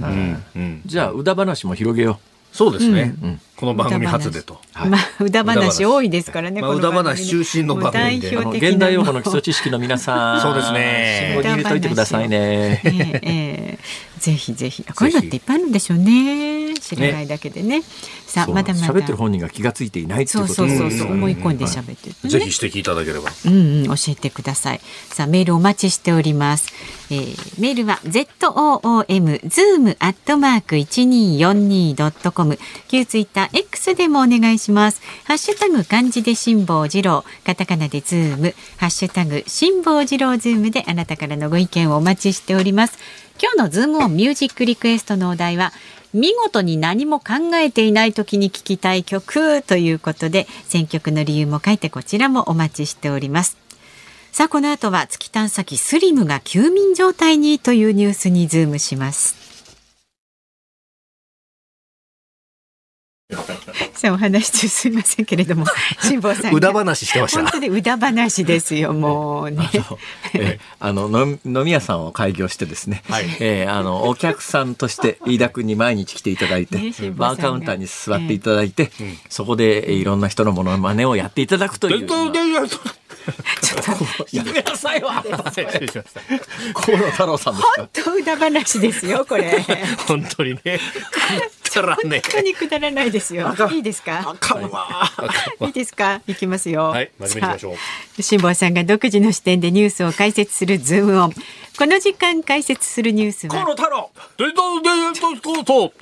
[0.56, 0.82] うん。
[0.86, 2.20] じゃあ、宇田話も広げよ
[2.52, 3.04] そうですね。
[3.04, 4.60] んこの番組初でと。
[4.74, 4.90] はい。
[4.90, 7.02] まあ宇田話多いですからねまあこの番組。
[7.02, 8.36] 宇田話中心の番組で。
[8.36, 10.42] 現代用語の基礎知識の皆さん。
[10.42, 11.34] そうですね。
[11.34, 12.82] 信号に入れといてくださいね。
[12.84, 13.80] ええええ。
[14.20, 14.84] ぜひぜひ。
[14.84, 16.74] こういうのっていっぱいあるんでしょうね。
[16.80, 17.82] 知らないだけでね。
[18.28, 18.94] さあまだまだ。
[18.94, 22.30] 喋ってる本人が気がついていないってことそうそうそう思い込んで喋ってる、ね。
[22.30, 23.32] ぜひ指摘いただければ。
[23.46, 24.82] うんうん、教えてください。
[25.10, 26.74] さあ、メールお待ちしております。
[27.10, 32.60] えー、メールは z o o m zoom アットマーク一二四二ドットコム。
[32.88, 35.02] 旧ツイッター X でもお願いします。
[35.24, 43.00] ハッシュタグ漢字で辛坊治郎、カタカナでズーム、ハッシュタグ辛坊治郎ズームであなたからのご意見をお待ちしております。
[43.42, 45.72] 今日のズームオンミュージックリクエストのお題は。
[46.14, 53.58] 見事に何も考えていない時に聴きたい曲ということで選曲の理由も書いてこちらもお待ちしております
[54.32, 59.45] さあこの後は月探査機スリムが休眠状態にというニュースにズームします
[63.96, 65.66] さあお話中すみませんけれども
[66.00, 66.52] 辛坊さんが。
[66.52, 67.42] 宇田話してました。
[67.42, 69.68] 本当に無駄話ですよもうね。
[70.36, 73.26] えーあの飲み飲み屋さんを開業してですね、はい。
[73.40, 78.92] えーあのお客さんとして 飯田君に毎日来ていただいて、ねバーカウンターに座っていただいて、
[79.30, 82.08] そこでえーいろんな人のものまねをやっていただくという
[83.26, 83.34] よ
[84.34, 85.24] うなやめなさいわ。
[85.50, 86.22] 失礼しました。
[86.74, 87.88] 河野太郎さんですか？
[88.04, 89.60] と歌話ですよこれ。
[90.08, 90.80] 本当にね。
[91.64, 93.54] くだらね本当にくだらないですよ。
[93.72, 94.36] いいですか？
[95.62, 96.22] いいですか？
[96.28, 96.86] いきますよ。
[96.90, 97.76] はい真面目にいきましょ
[98.18, 98.22] う。
[98.22, 101.34] 辛坊さんが独自の視点でニュースを解説するズームオン。
[101.78, 104.10] この時間解説するニュース河は野太郎。
[104.38, 104.90] で、ど、で、
[105.44, 105.94] ど、ど、ど、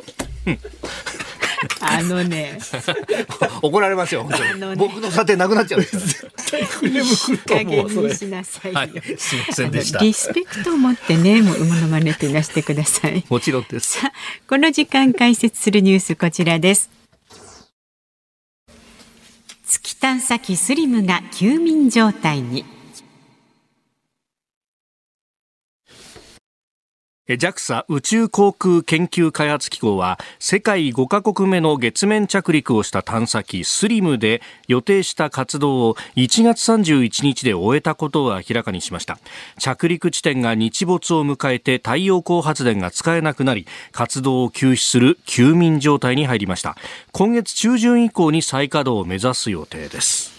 [1.85, 2.59] あのね
[3.61, 4.59] 怒られますよ、本当に。
[4.59, 6.25] ね僕の査定なくなっちゃうんです。
[6.79, 7.89] クレーム来ると加思う。
[7.89, 9.99] そにしなさいよ、はい、すいませんでした。
[9.99, 13.99] リスペクトを持ってねもうのまねってなしてくださいもちろんです。
[13.99, 14.13] さあ
[14.47, 16.89] この時間解説するニュースこちらです
[19.65, 22.65] 月探査機スリムが休眠状態に
[27.29, 39.19] JAXA 宇宙航空研究開発機構は世界5カ国目の月面着陸をした探査機スリムで予定した活動を1月31日で終えたことを明らかにしました。
[39.57, 46.75] 着陸地点が日没を迎えて太陽光発電が使えなくなり活動を休止する休眠状態に入りました。
[47.13, 50.33] 今月中旬以降に再稼働を目指す予定です。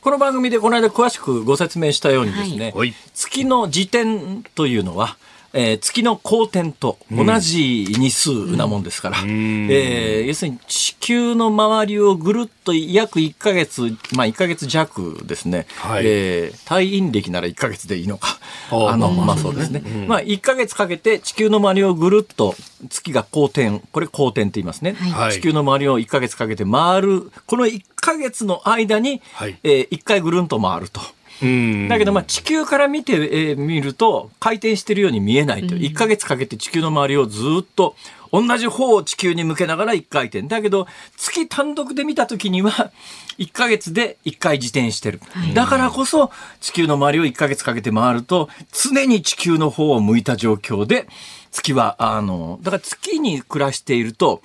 [0.00, 2.94] この番組でこの間詳しくご説明したようにですね、はい。
[3.12, 5.18] 月の時点というのは、
[5.52, 16.04] えー月の公転と同じ日数なもんですから、えー要するに地球の周りをぐるっと約1ヶ月、まあ1ヶ月弱ですね、はい。
[16.06, 18.38] えー退院歴なら1ヶ月でいいのか。
[18.70, 19.82] あの、まあそうですね。
[20.06, 22.54] まあ1ヶ月かけて地球の周りをぐるっと
[22.88, 24.92] 月が公転、これ公転って言いますね。
[24.92, 25.32] はい。
[25.32, 29.58] 地球の周りを1ヶ月かけて回る、この1ヶ月の間に、はい。
[29.64, 31.00] えー1回ぐるんと回ると。
[31.42, 35.90] うんだけど、まあ、地球から見て、えー見ると、回転してるように見えないという。
[35.90, 37.96] 1ヶ月かけて地球の周りをずっと、
[38.32, 40.42] 同じ方を地球に向けながら1回転。
[40.42, 42.92] だけど、月単独で見たときには、
[43.38, 45.20] 1ヶ月で1回自転してる。
[45.54, 51.08] だからこそ、地球の周りを1ヶ月かけて回ると、常に地球の方を向いた状況で、
[51.50, 54.42] 月は、あの、だから月に暮らしていると、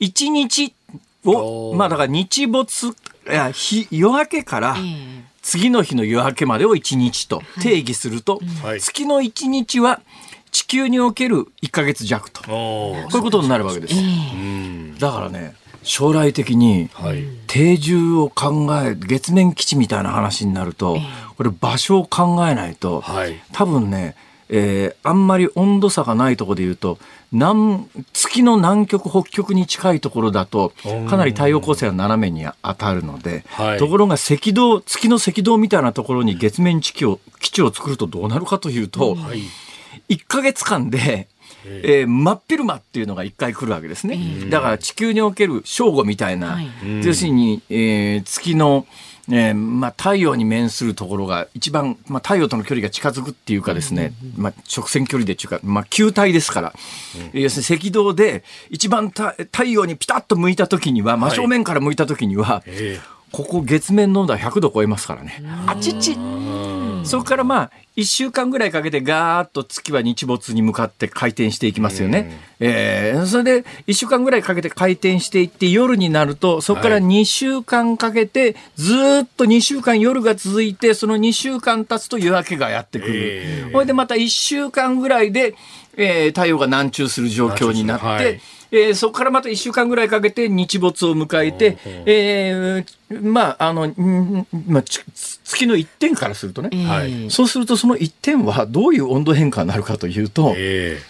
[0.00, 0.74] 1日
[1.24, 2.92] を、まあだから日没、い
[3.32, 8.80] や日夜明けから、え次の日の夜明けまでを1日と定義すると、はい。
[8.80, 10.00] 月の1日は
[10.50, 13.94] 地球における1ヶ月弱と、こういうことになるわけです。
[13.94, 14.98] うん。
[14.98, 17.24] だからね、将来的にはい。
[17.46, 20.98] 定住を考え、月面基地みたいな話になると、
[21.36, 24.14] これ場所を考えないと、はい多分ね、
[24.50, 26.98] えーあんまり温度差がないところで言うと、
[27.32, 30.72] 南月の南極、北極に近いところだと、
[31.08, 33.78] かなり太陽光線は斜めに当たるので、はい。
[33.78, 39.42] ところが赤道、月の赤道みたいなところに月面基地を基地を作るとどうなるかというと、はい。
[40.08, 41.28] 1ヶ月間で、
[41.66, 44.18] えー真っ昼間っていうのが1回来るわけですね。
[44.50, 46.68] だから地球における正午みたいな、はい。
[47.04, 48.86] 要するに、えー月の、
[49.28, 56.72] えーまあ、太陽に面するところが一番、まあ、太陽との距離が近づくっていうかですね、まあ、直線距離でっていうか、まあ、球体ですから、
[57.32, 62.98] 要するに赤道で一番た太陽にピタッと向いた時には真正面から向いた時には、え
[63.32, 65.42] ここ月面の温度は100度超えますからね。
[65.66, 66.16] あちっち
[67.04, 72.38] そこからまあ、1週間ぐらいかけてガーッと月は日没に向かって回転していきますよね。
[72.60, 77.04] えーそれで1週間ぐらいかけて回転していって夜になると、そこからはい。
[77.04, 83.12] 2週間かけてずーっと2週間夜が続いて、その2週間経つと夜明けがやってくる。
[83.16, 85.54] えーそれでまた1週間ぐらいで、
[85.96, 88.40] えー太陽が南中する状況になって、
[88.72, 95.00] えーそこからまた1週間ぐらいかけて日没を迎えて、えーまあ、あの、んまあ、ち
[95.44, 97.30] 月の一点からするとね、えはい。
[97.30, 101.00] そうするとその一点はどういう温度変化になるかというと、え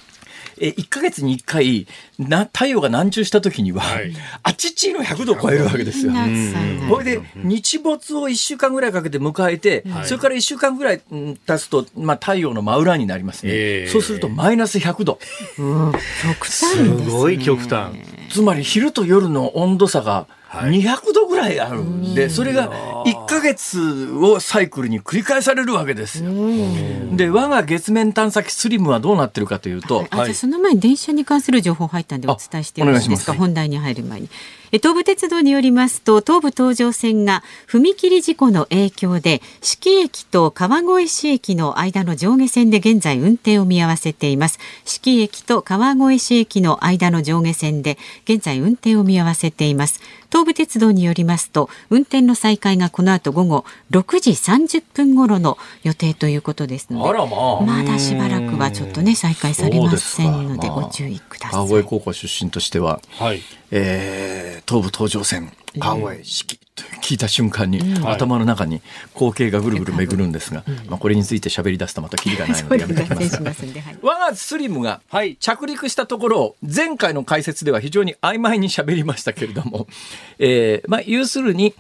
[0.61, 1.87] え1ヶ月に1回
[2.19, 4.13] な太陽が南中した時には、はい。
[4.43, 6.13] あちちの100度を超えるわけですよ。
[6.89, 10.07] これで日没を1週間ぐらいかけて迎えて、はい。
[10.07, 13.89] それから1週間ぐらいうん経つと、まあ、太陽の真裏になりますね、ええ。
[13.89, 15.19] そうするとマイナス100度。
[15.57, 17.93] 極端すごい極端。
[18.31, 22.71] つまり昼と夜の温度差がはい200度ぐらいあるんで、それが
[23.05, 26.31] 1ヶ月をサイクルに繰り返されるわけですよ。
[27.17, 33.33] で我が月面探査機スリムはどうなってるかというと、あ、じゃあその前に電車に関する情報入ったんでお伝えしてよろしいですか？
[33.35, 34.27] 本題に入る前に。
[34.27, 44.61] え東武鉄道によりますと東武東上線が踏切事故の影響で四季駅と川越市駅の間の上下線で現在運転を見合わせています。
[44.85, 50.01] 四季駅と川越市駅の間の上下線で現在運転を見合わせています。
[50.31, 57.83] 東武鉄道によりますと運転の再開がこの後午後6時30分頃の予定ということですのでまあ。
[57.83, 61.69] まだしばらくはちょっとね再開されませんのでご注意ください。
[61.69, 63.43] 川越高校出身としては、はい。
[63.71, 68.81] えー東武東上線青江式と聞いた瞬間に、頭の中に
[69.15, 73.83] 光景がぐるぐる巡るんですが、まあ、これについて喋り出すとまたキリがないのでやめておきますが。
[74.01, 75.01] 我がスリムが
[75.41, 79.89] 着陸したところを前回の解説では非常に曖昧に喋りましたけれども、
[80.39, 81.75] えーまあ、要するに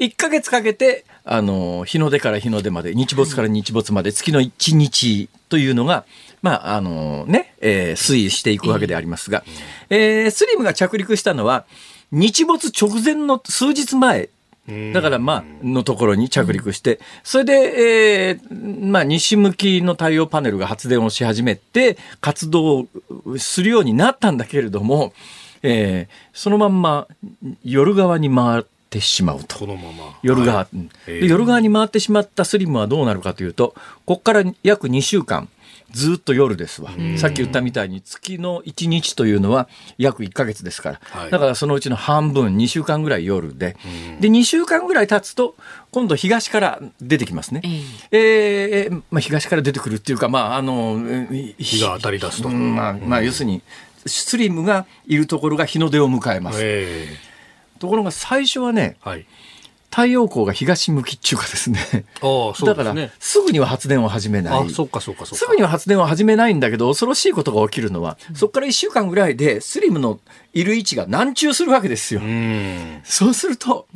[0.00, 6.04] 1ヶ月かけてあの日の出から日の出まで日没から日没まで月の1日というのが、
[6.46, 9.44] まああのねえー推移していくわけでありますが、
[9.90, 11.66] えースリムが着陸したのは
[12.12, 14.28] 日没直前の数日前。
[14.92, 22.88] だからまあ、のところに着陸して、それで、えーまあ、西向きの太陽パネルが発電をし始めて、活動
[23.38, 25.12] するようになったんだけれども、
[25.62, 27.06] えーそのまんま
[27.64, 29.56] 夜側に回ってしまうと。
[29.56, 30.18] このまま。
[30.22, 30.66] 夜側、は
[31.06, 31.28] い。
[31.28, 33.68] 夜側に回ってしまったスリムはどうなるかというと、
[34.04, 35.48] ここから約2週間、
[35.96, 36.90] ずっと夜ですわ。
[37.16, 39.66] さっき言ったみたいに月の1日というのは
[39.96, 41.00] 約1ヶ月ですから。
[41.02, 43.76] はいだからそのうちの半分、2週間ぐらい夜で。
[44.20, 45.56] で、2週間ぐらい経つと、
[45.90, 47.62] 今度東から出てきますね。
[48.10, 50.98] えーまあ、東から出てくるっていうか、まあ、あの、
[51.30, 52.48] 日日が当たり出すと。
[52.48, 53.62] うんまあ、まあ、要するに、
[54.04, 56.58] スリムがいるところが日の出を迎えます。
[56.60, 57.08] え
[57.78, 59.26] ところが最初はね、えはい。
[59.96, 61.80] 太陽光が東向きっていうかですね。
[62.20, 64.66] ああ、そうだからですぐには発電を始めない。
[64.66, 65.36] あ、そっかそっかそっか。
[65.36, 70.20] すぐには発電を始めないんだけど、恐ろしいことが起きるのは、そこから1週間ぐらいで、スリムの
[70.52, 72.20] いる位置が南中するわけですよ。
[72.20, 73.00] うん。
[73.04, 73.86] そうすると、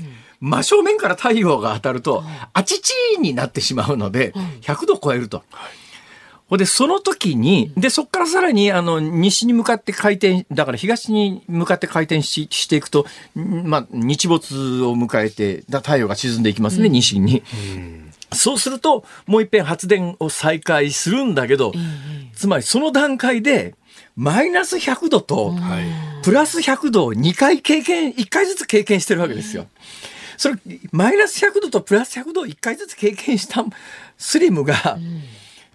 [0.41, 2.25] 真正面から太陽が当たると、
[2.55, 4.33] あちちになってしまうので、
[4.63, 5.43] 100度超えると。
[6.51, 17.45] ほんで、その時に、で、そこからさらに、あの、西に向かって回転、だから東に向かって回転ししていくと、んまあ、日没を迎えて、だ太陽が沈んでいきますね、西に。
[18.33, 21.73] そうすると、もう一遍発電を再開するんだけど、
[22.35, 23.77] つまりその段階で、
[24.17, 25.85] マイナス100度と、はい。
[26.25, 29.67] プラス100度を2回経験、1回ずつ経験してるわけですよ。
[30.37, 30.57] それ、
[30.91, 33.65] マイナス100度とプラス100度を1回ずつ経験した
[34.19, 34.99] スリムが、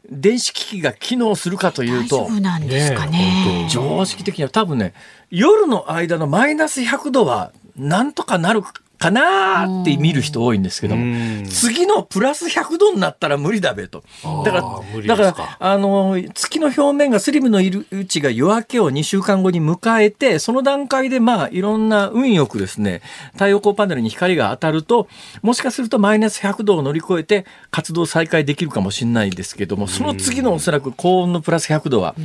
[0.10, 3.68] 電子機器が機能するかという大丈と、夫なんですかね。
[3.70, 4.94] 常識的には多分ね、
[5.30, 8.62] 夜の間のマイナス100度はなんとかなる
[8.98, 11.08] かなーって見る人多いんですけどもう
[11.42, 14.04] ん、次のプラス100度になったら無理だべと。
[14.44, 23.02] だから、だから、あの、月の表面がスリムのいるうちが夜明けを2週間後に迎えて、その段階でまあ、いろんな運よくですね、
[23.34, 25.08] 太陽光パネルに光が当たると、
[25.42, 32.16] もしかするとマイナス100度を乗り越えて活動再開できるかもしれないですけども、その次のおそらく高温のプラス100度は、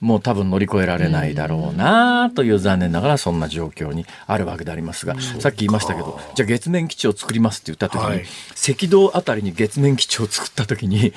[0.00, 8.24] もう多分乗り越えられないだろうなという残念ながらそんな状況にあるわけでありますが、さっき言いましたけど、じゃあ月面基地を作りますって言った時に、はい。
[8.70, 11.12] 赤道あたりに月面基地を作った時に、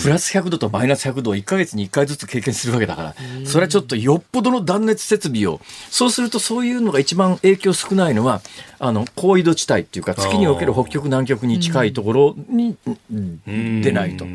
[0.00, 3.14] プラス100度とマイナス100度を1ヶ月に1回ずつ経験するわけだから、
[3.44, 5.60] それはちょっとよっぽどの断熱設備を、
[5.90, 8.42] そうするとそういうのが一番影響少ないのは、
[8.84, 12.76] あの、高緯度地帯っていうか、月における北極南極に近いところに
[13.82, 14.26] 出ないと。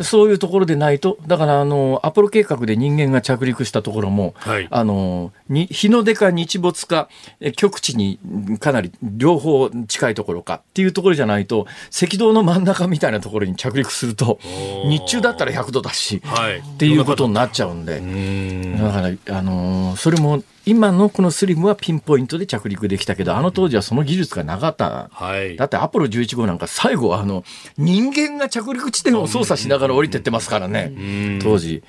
[0.00, 8.18] でそういうところでないと、だからあの、アポロ計画で人間が着陸したところも、はいあの、に日の出か日没か、え極地に
[8.60, 14.38] かなり両方近いところかっていうところじゃないと、赤道の真ん中みたいなところに着陸すると、
[14.86, 16.60] 日中だったら100度だし、はい。
[16.60, 18.78] っていうことになっちゃうんで、うん。
[18.78, 25.10] だから、あのーそれも、今のこのスリムはピンポイントで着陸できたけど、あの当時はその技術がなかった。
[25.12, 25.56] はい。
[25.56, 27.42] だってアポロ11号なんか最後はあの
[27.76, 31.40] 人間が着陸地点を操作しながら降りてってますからね。
[31.42, 31.82] 当時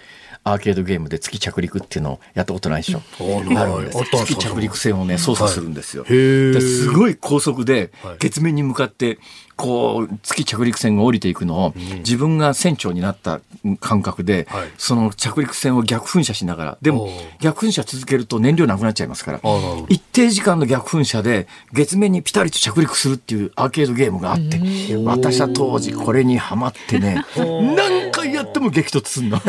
[0.44, 3.02] アーケードゲームで月着陸っていうのをやったことないでしょ。
[3.20, 4.40] あるんですあったんですか？
[4.42, 6.04] 月着陸船をね操作するんですよ。
[6.08, 9.20] へーですごい高速ではい月面に向かって
[9.62, 13.42] こう月着陸船が降りていくのを自分が船長になった
[13.80, 14.70] 感覚ではい。
[14.78, 16.78] その着陸船を逆噴射しながら。
[16.82, 17.10] でも
[17.40, 19.40] 逆噴射続けると燃料なくなっちゃいますから。
[19.88, 24.60] 一定時間の逆噴射で月面にピタリと着陸するっていうアーケードゲームがあって
[25.06, 29.40] 私は当時これにハマってね 何回やっても激突すんの。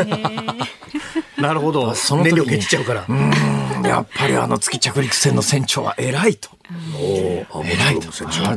[1.43, 1.93] なるほど。
[1.95, 3.05] その燃料切っちゃうから。
[3.07, 3.31] うん
[3.83, 6.49] やっぱりあの月着陸船の船長は偉いと。
[6.97, 8.07] 偉いと。
[8.45, 8.55] あ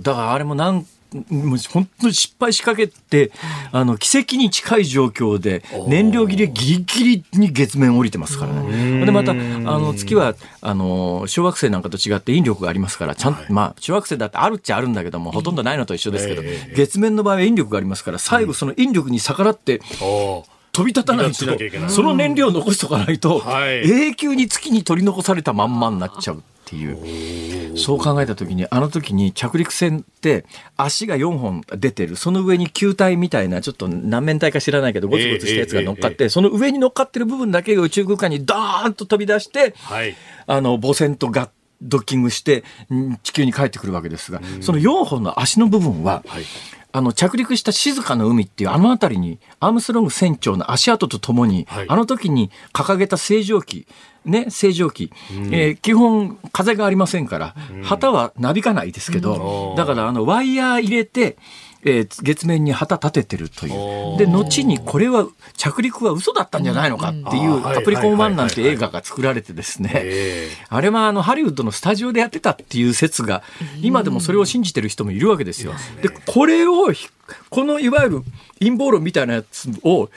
[0.00, 0.86] だからあれもなん
[1.28, 3.32] もう本当に失敗しかけて、
[3.72, 9.04] あの、奇跡に近い状況で、燃料切れギリギリに月面降りてますからね。
[9.04, 16.42] で、また、あの、月は、あの、小惑星なんかと違って引力がありますから、ちゃんと、まあ、小惑星だってあるっちゃあるんだけども、ほとんどないのと一緒ですけど、
[16.76, 20.44] 月面の場合は引力がありますから、最後その引力に逆らって、お
[20.80, 23.86] 飛び立たないと、いその燃料を残しとかないと、はい。
[23.86, 27.76] 永久に月に取り残されたまんまになっちゃうっていう。
[27.76, 30.46] そう考えた時にあの時に着陸船って
[30.78, 32.16] 足が4本出てる。
[32.16, 40.16] その上に球体みたいなちょっと何面体か知らないけどゴツゴツしたやつが乗っかって、その上に乗っかってる部分だけが宇宙空間にドーンと飛び出して、はい。
[40.46, 41.50] あの母船とが
[41.82, 46.44] ドッキングしてん地球に帰ってくるわけですが、その4本の足の部分は、はい
[46.92, 51.86] あの着陸した静かな海っていうあの辺りにアームストロング船長の足跡とともに、はい。
[51.88, 53.86] あの時に掲げた清浄機
[54.24, 55.12] ね清浄機、
[55.50, 59.76] えー基本風がありませんから、旗はなびかないですけど、うん。
[59.76, 61.36] だからあのワイヤー入れて、
[61.84, 64.18] えー月面に旗立ててるという。
[64.18, 65.26] で後にこれは
[65.56, 73.42] 着陸は嘘だったんじゃないのかっていううん「カプリコン1」なんて映画が作られてですね、えあれはあのハリウッドのスタジオでやってたっていう説が
[73.80, 75.72] 今でもそれを信じてる人もいるわけですよ。
[76.02, 77.08] でこれをひ
[77.48, 78.22] このいわゆる
[78.58, 80.10] 陰謀論みたいなやつを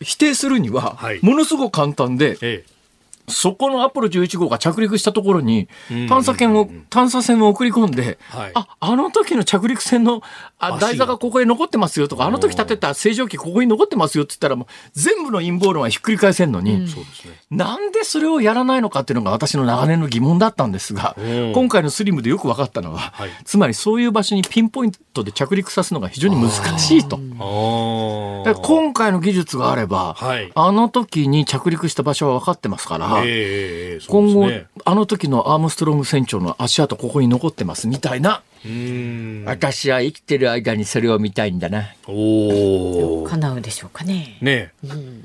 [0.00, 1.20] 否定するにははい。
[1.22, 2.76] ものすごく簡単で、ええ。
[3.28, 6.08] そこのアポロ11号が着陸したところにうん。
[6.08, 8.52] 探査犬を探査船を送り込んで、はい。
[8.54, 10.22] ああの時の着陸船の
[10.58, 17.34] あ台座がここに残ってますよとかあの時建てた清浄機ここに残ってますよって言ったらもう全部の陰謀論はひっくり返せんのに、そうですね。
[17.50, 21.52] なんでそれをやらないのかっていうのが私の長年の疑問だったんですが、うん。
[21.52, 23.30] 今回のスリムでよく分かったのは、はい。
[23.44, 27.18] つまりそういう場所にピンポイントで着陸させるのが非常に難しいと。
[27.18, 30.50] 今回の技術があれば、はい。
[30.54, 34.50] あの時に着陸した場所は分かってますから、ええええそう今後、
[34.84, 38.42] あの時のアームストロング船長の足跡ここに残ってますみたいな、
[39.44, 41.94] 私は生きてる間にそれを見たいんだな。
[42.06, 44.38] おお叶うでしょうかね。
[44.40, 44.72] ね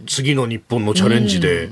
[0.07, 1.69] 次の日本のチャレンジで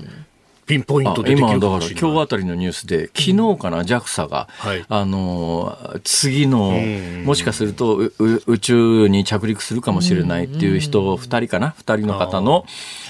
[0.70, 2.12] ピンポイントででき今だからるかもしれない。
[2.12, 4.86] 今日あたりのニュースで昨日かな JAXA が、はい。
[4.88, 7.24] あの次のん。
[7.26, 12.66] もしかするとうう宇宙に着陸するかもしれないっていう人2人かな？2人の方の、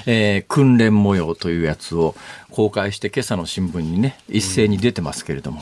[0.06, 2.16] えー訓練模様というやつを
[2.50, 5.62] 公開して今朝の新聞にね一斉に出てますけれども。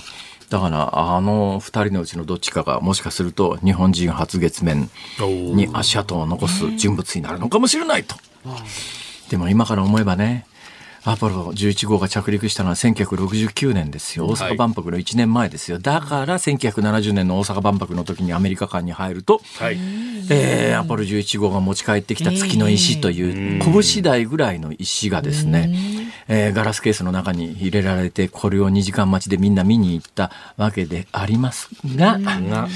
[0.49, 4.89] だからあの2人のうちのどっちかがもしかすると日本人初月面
[5.19, 8.15] に足跡を残す人物になるのかもしれないと。
[9.29, 10.45] でも今から思えばね、
[11.03, 14.25] アポロ11号が着陸したのは1969年ですよ。
[14.27, 15.79] 大阪万博の1年前ですよ。
[15.79, 19.77] だから1970年の大阪万博の時にアメリカ館に入ると、はい
[20.29, 25.73] えーアポロ11号が持ち帰ってきた月の石という拳台ぐらいの石がですね、
[26.27, 32.67] えーガラスケースの中に入れられてこれを2時間待ちでみんな見に行ったわけでありますが、が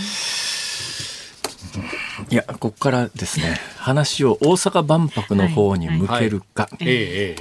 [2.30, 6.70] いやここからですね話を大阪万博の方に向けるか、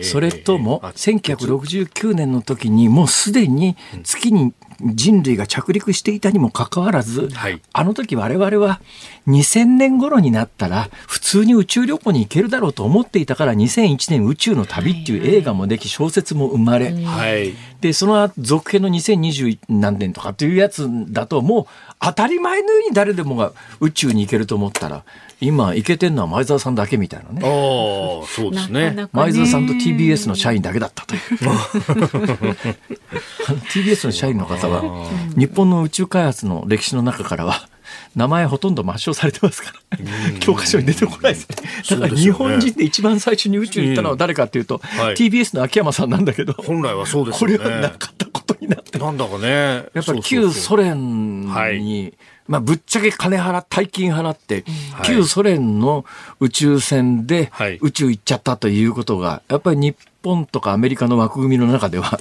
[0.03, 7.61] それともええ1969年の時にもうすでに月に人類が着陸していたにもかかわらず、はい。
[7.73, 8.81] あの時我々は
[9.27, 17.53] 2000年頃になったら普通に宇宙旅行に行けるだろうと思っていたから2001年宇宙の旅っていう映画もでき小説も生まれ、はい。
[17.81, 21.67] でその続編の2020何年とかっていうやつだともう
[22.01, 25.05] 当たり前のように誰でもが宇宙に行けると思ったら
[25.41, 27.41] 今行けてんのは前澤さんだけみたいなね。
[27.43, 31.21] ああそうですねなかなかね前澤さんと TBS の社員だけだったという。
[33.73, 34.83] TBS の社員の方は、
[35.37, 37.69] 日本の宇宙開発の歴史の中からは、
[38.15, 39.99] 名前ほとんど抹消されてますから、
[40.41, 41.49] 教科書に出てこないです。
[41.49, 41.57] ね。
[42.01, 45.15] だから日本人で一番最初に宇宙に行ったのは誰かっていうと、はい。
[45.15, 47.59] TBS の秋山さんなんだけど、本来はそうですね。
[47.59, 48.99] れはなかったことになって。
[48.99, 49.49] なんだかね。
[49.49, 50.53] やっぱりそうそう旧そう。
[50.53, 51.81] ソ連はい。
[51.81, 52.15] に、
[52.49, 55.07] まあ、ぶっちゃけ金払大金払って、はい。
[55.07, 56.05] 旧ソ連の
[56.41, 57.79] 宇宙船ではい。
[57.81, 62.19] 宇宙行っちゃったということが、やっぱり日本とかアメリカの枠組みの中では、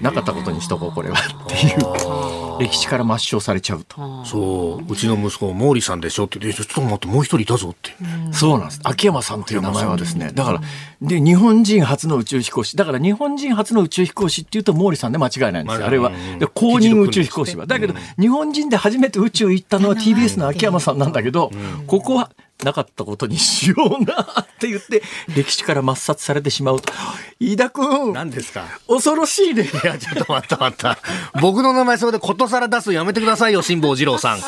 [0.00, 1.16] なかったことにしとこう、これは。
[1.16, 4.24] っていう、歴史から抹消されちゃうと。
[4.24, 7.92] そううちの息子毛利さんでしょって言ってちょっと待ってもう一人いたぞって
[8.32, 8.80] そうなんです。
[8.84, 10.60] 秋山さんという名前はですね、だから、
[11.02, 12.76] で、日本人初の宇宙飛行士。
[12.76, 15.80] だから日本人初の宇宙飛行士っていうと毛利さんで間違いないんですよ。
[15.80, 16.10] まああれは
[16.54, 17.66] 公認宇宙飛行士は。
[17.66, 21.50] だけど、日本人で初めて宇宙行ったのは TBS の秋山さんなんだけど、
[21.86, 22.30] ここは
[22.64, 25.02] なかったことにしようなって言って、
[25.34, 26.92] 歴史から抹殺されてしまうと。
[27.38, 28.64] 飯田君、何ですか？
[28.88, 29.64] 恐ろしいね。
[29.64, 30.98] いやちょっと待った待った
[31.40, 34.38] 僕の名前それでことさら出すのやめてくださいよ辛坊治郎さん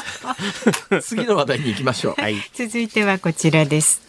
[1.03, 2.21] 次の話題に行きましょう。
[2.21, 4.01] はい続いてはこちらです。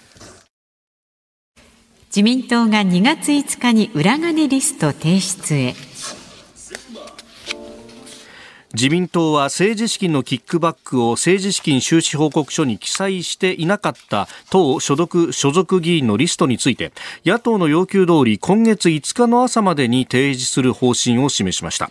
[2.07, 5.75] 自民党が2月5日に裏金リスト提出へ。
[8.73, 16.91] 自民党は政治資金のキックバックを政治資金収支報告書に記載していなかった党所属所属議員のリストについて
[17.25, 21.89] 野党の要求通り今月5日の朝までに提示する方針を示しました。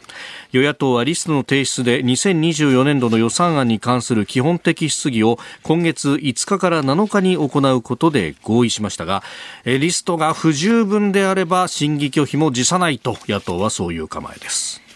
[0.53, 9.25] 与野党はリストの提出で2024年度の予算案に関する基本的質疑を今月5日から7日に行うことで合意しましたが
[9.65, 14.88] リストが不十分であれば審議拒否も辞さないと野党はそういう構えです。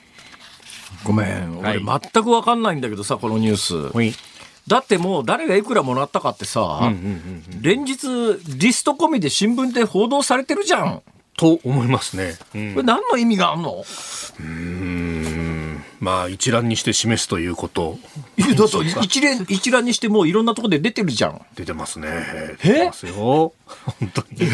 [1.05, 1.61] ごめん。
[1.61, 3.97] はい俺全くわかんないんだけどさ、このニュース。
[3.97, 4.13] はい。
[4.69, 6.93] だってもう誰がいくらもらったかってさ、
[7.61, 8.07] 連日
[8.57, 11.03] リスト込みで新聞で報道されてるじゃん。
[11.37, 12.37] こと思いますね。
[12.55, 13.85] うんれ何の意味があんの？
[15.99, 17.97] まあ一覧にして示すということ
[18.37, 21.41] いやだって一連、一覧にしてもういろんなところで出てるじゃん。
[21.55, 22.09] 出てますね。
[22.09, 22.57] え？
[22.63, 23.15] 出てますよ。
[23.15, 23.55] 本
[24.13, 24.49] 当に。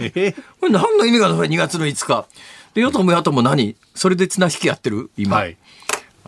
[0.00, 0.32] え？
[0.32, 2.26] これ何の意味があるの ?2 月の5日。
[2.74, 3.76] で、与党も野党も何？
[3.94, 5.10] それで綱引きやってる？
[5.16, 5.36] 今。
[5.36, 5.56] はい。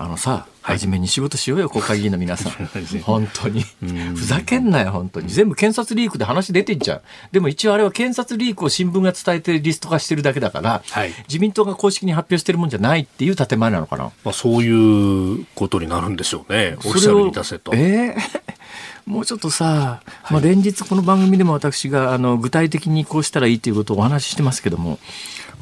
[0.01, 2.53] あのさ、真面目に仕事しようよ、国会議員の皆さん。
[3.05, 3.67] 本当に。
[4.15, 5.29] ふざけんなよ、本当に。
[5.29, 7.01] 全部検察リークで話出てんじゃん。
[7.33, 14.05] でも一応あれは検察リークを新聞が伝えてリスト化してるだけだから、はい自民党が公式に発表してるもんじゃないっていう建前なのかな。
[14.25, 16.79] まあそういうことになるんでしょうね。
[16.83, 17.73] おっしゃるに出せと。
[17.75, 18.41] えー？
[19.05, 24.99] もうちょっとさ、まあ、連日この番組でも私があの具体的にこうしたらいいということをお話ししてますけども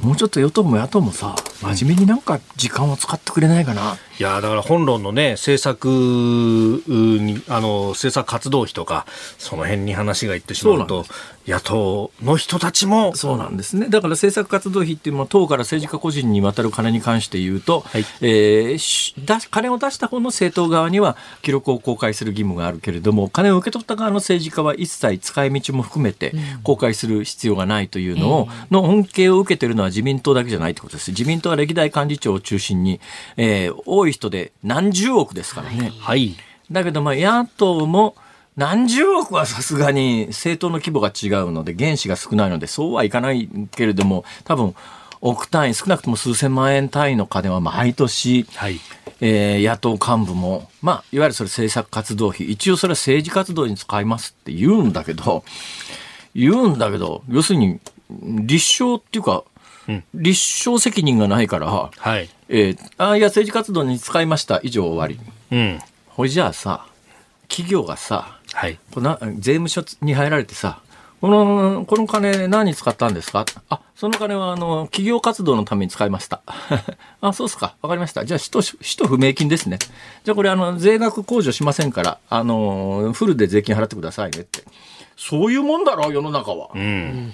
[0.03, 3.97] もうちょっと与党も野党もさ真面目になんか時間を使ってくれないかな。
[4.19, 9.07] いやだから本論のね政策にあの政策活動費とか
[9.39, 11.05] その辺に話がいってしまうと
[11.47, 13.89] 野党の人たちもそうなんですね。
[13.89, 31.13] だから政策活動費っていうのは党から政治家個人に渡る金に関して言うと、はいえーし出し金を出した方の政党側には記録を公開する義務があるけれども、金を受け取った側の政治家は一切使い道も含めて公開する必要がないというのを、の恩恵を受けてるのは自民党だけじゃないってことです。
[31.13, 33.01] 自民党は歴代幹事長を中心に、
[33.39, 35.93] えー多い人で何十億ですからね。
[35.99, 36.35] はい。
[36.71, 38.15] だけどまあ野党も
[38.57, 44.75] 何十億はさすがに政党の規模が違うので原資が少ないのでそうはいかないけれども多分
[45.21, 48.81] 億単位少なくとも数千万円単位の金は毎年、はい。
[49.21, 55.43] えー野党幹部も、まあ、いわゆるそれ政策活動費一応それは政治活動に使いますって言うんだけど
[56.35, 57.81] 言うんだけど要するに
[58.11, 59.45] 立証っていうか、
[60.15, 65.19] 立証責任がないから、はいえーあいや政治活動に使いました以上終わり。
[65.53, 65.79] うん
[66.09, 66.87] ほいじゃあさ、
[67.49, 70.81] 企業がさ、はいこの税務署に入られてさ、
[71.21, 73.45] この、この金何に使ったんですか？
[73.69, 76.43] あ、その金はあの、企業活動のために使いました。
[77.21, 77.75] あ、そうっすか。
[77.83, 78.25] わかりました。
[78.25, 79.79] じゃあ、使途、使途不明金ですね。
[80.25, 84.63] じゃあこれあの、税額控除しませんから、あの、フルで税金払ってくださいねって。
[85.21, 86.69] そういうもんだろ、世の中は。
[86.75, 87.33] うん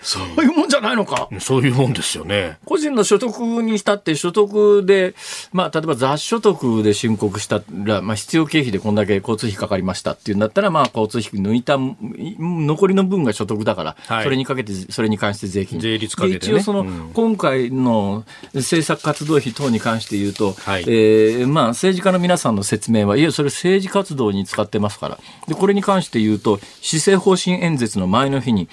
[0.00, 1.28] そういうもんじゃないのか。
[1.30, 5.14] うんそういうもんですよね個人の所得にしたって所得で、
[5.52, 15.80] まあ、例えば雑所得で申告したら、まあ、必要経費でこんだけ交通費かかりましたっていうんだったら、まあ、交通費抜いた、残りの分が所得だから、はいそれにかけて、それに関して税金。
[15.80, 18.24] 税率かけてねで一応その、うん今回の
[18.54, 25.18] 政策活動費等に関して言うと、はいえーまあ、政治家の皆さんの説明は、いや、それ政治活動に使ってますから。
[25.48, 28.68] で、これに関して言うと、施政方針演説の前の日に、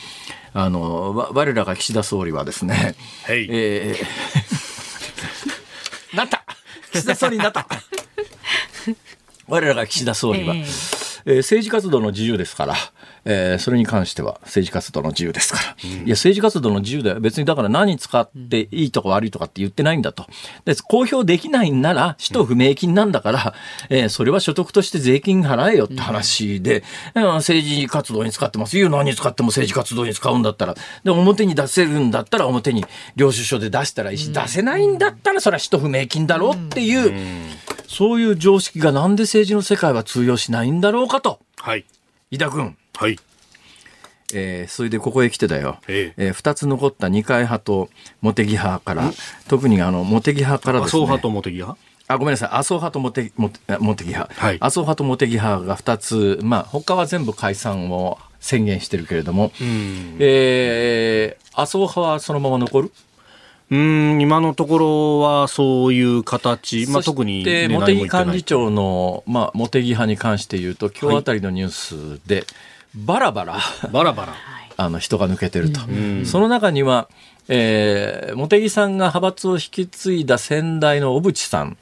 [0.54, 3.48] あの、わ我らが岸田総理はですね、はい。
[3.50, 4.06] えー
[6.16, 6.44] なった。
[6.92, 7.68] 岸田総理になった。
[9.48, 12.76] 我らが岸田総理は、えええー政治活動の自由ですから、
[13.26, 20.26] えーそれに関しては政治活動の自由ですから、いや政治活動の自由だよ別にだから何使っていいとか悪いとかって言ってないんだと。
[20.66, 23.54] で公表できないんなら使途不明金なんだから、
[23.90, 26.84] えーそれは所得として税金払えよって話で、
[27.16, 27.24] うん。
[27.36, 28.78] 政治活動に使ってます。
[28.78, 30.76] いいよ何に使っても政治活動に使うんだったら。
[31.04, 37.12] で表に出せるんだったら表に領収書で出したらいいし、出せないんだったらそれは使途不明金だろうっていう、
[37.88, 41.40] そういう常識がなんで政治の世界は通用しないんだろうかと。
[41.58, 41.86] はい。
[42.32, 42.76] 井田君。
[42.96, 43.18] はい。
[44.36, 46.32] えーそれでここへ来てだよ、ええ。
[46.32, 47.90] ー2つ残った二階派と
[48.22, 49.12] 茂木派から、
[49.48, 51.04] 特にあの茂木派からですね。
[51.04, 51.78] 麻生派と茂木派？
[52.08, 52.50] あごめんなさい。
[52.52, 54.58] 麻生派と茂木茂木派、はい。
[54.60, 56.40] 麻生派と茂木派が2つ。
[56.42, 59.52] まあ他は全部解散を宣言してるけれども、
[60.20, 62.92] えー麻生派はそのまま残る？
[63.74, 72.46] うん今のところはそういう形、まあ、そ特に、茂木幹事長の、まあ、茂木派に関して言うと今日あたりのニュースで、
[72.94, 73.60] バラバラ
[73.92, 74.36] バラバラ。
[74.78, 75.80] あの人が抜けてると、
[76.26, 77.08] その中には、
[77.48, 81.78] えー、茂木さんが派閥を引き継いだ先代の小渕さん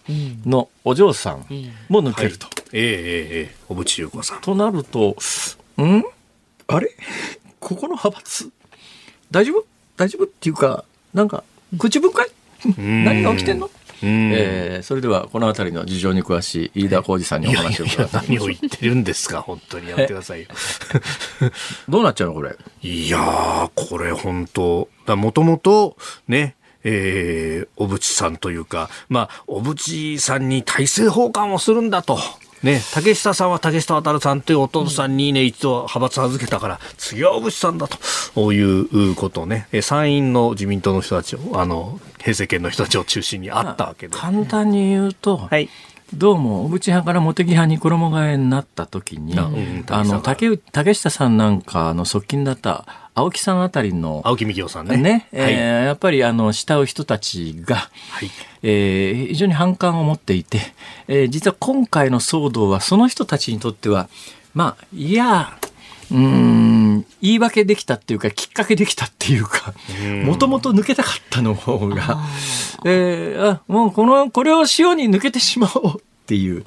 [0.45, 1.45] のお嬢さん
[1.87, 2.47] も抜けると。
[2.73, 3.55] ええええええ。
[3.67, 4.41] 小渕優子さん。
[4.41, 5.15] となると、
[5.81, 6.03] ん？
[6.67, 6.89] あれ？
[7.59, 8.49] ここの派閥
[9.29, 9.65] 大丈夫？
[9.95, 10.25] 大丈夫？
[10.25, 10.83] っていうか、
[11.13, 11.43] なんか、
[11.77, 12.29] 口分かい
[12.77, 13.69] 何が起きてんの？
[14.03, 14.31] うん。
[14.33, 19.41] えーそれではこの辺りの事情に詳しい飯田浩二さんにお話をや伺って何を言ってるんですか？
[19.41, 20.47] 本当にやめてくださいよ。
[21.87, 22.55] どうなっちゃうのこれ？
[22.81, 25.97] いやーこれ本当もともと
[26.27, 32.17] ねえー、小渕さんというか、まあ、小渕さんに大政奉還をするんだと
[32.63, 37.87] ね、竹下さんは竹下渡さんっていうお父さんにね、一度派閥預けたから、次は小渕さんだ
[38.35, 44.15] ということをね、え参院の自民党の人たちを、あの、平成権の人たちを中心にあったわけで。
[44.15, 45.69] 簡単に言うと、はい。
[46.13, 52.85] どうも小渕派から茂木派に衣替えになった時に、あの竹竹下さんなんかの側近だった
[53.15, 54.97] 青木さんあたりの青木幹雄さんね。
[54.97, 55.53] ね、はい。
[55.53, 58.29] えーやっぱりあの慕う人たちが、はい
[58.63, 60.59] えー非常に反感を持っていて、
[61.07, 64.09] えー実は今回の騒動はその人たちにとっては
[64.53, 65.57] まあいや
[66.11, 69.73] うーん言い訳できたっていうかきっかけできたっていうか
[70.25, 72.19] もともと抜けたかったの方が、
[72.85, 76.65] えーあもうこのこれを塩に抜けてしまおうっていう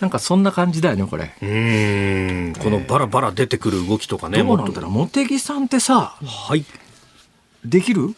[0.00, 1.32] なんかそんな感じだよねこれ。
[1.40, 2.54] うーん。
[2.54, 6.64] このバラバラ出てくる動きとかね、もっとどうなんだろう茂木さんってさはい。
[7.64, 8.14] できる？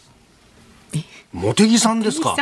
[1.33, 2.37] 茂木さんですか？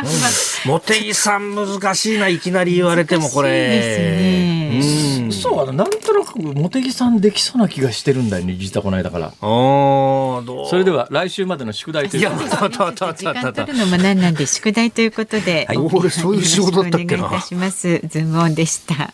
[0.63, 3.49] 茂木さん難しいな、いきなり言われてもこれ。
[3.67, 5.02] 難しいですねうん。
[5.43, 9.27] そうかななんとなく茂木さんできそうな気がしてるんだよね実はこの間から。
[9.27, 10.67] あーどう？
[10.67, 17.99] それでは来週までの宿題ということでたたた時たたた間取るのも何なんで宿題ということで、はい俺そういう仕事だったっけなよろしくお願いいたします。
[18.07, 19.13] ズームオンでした。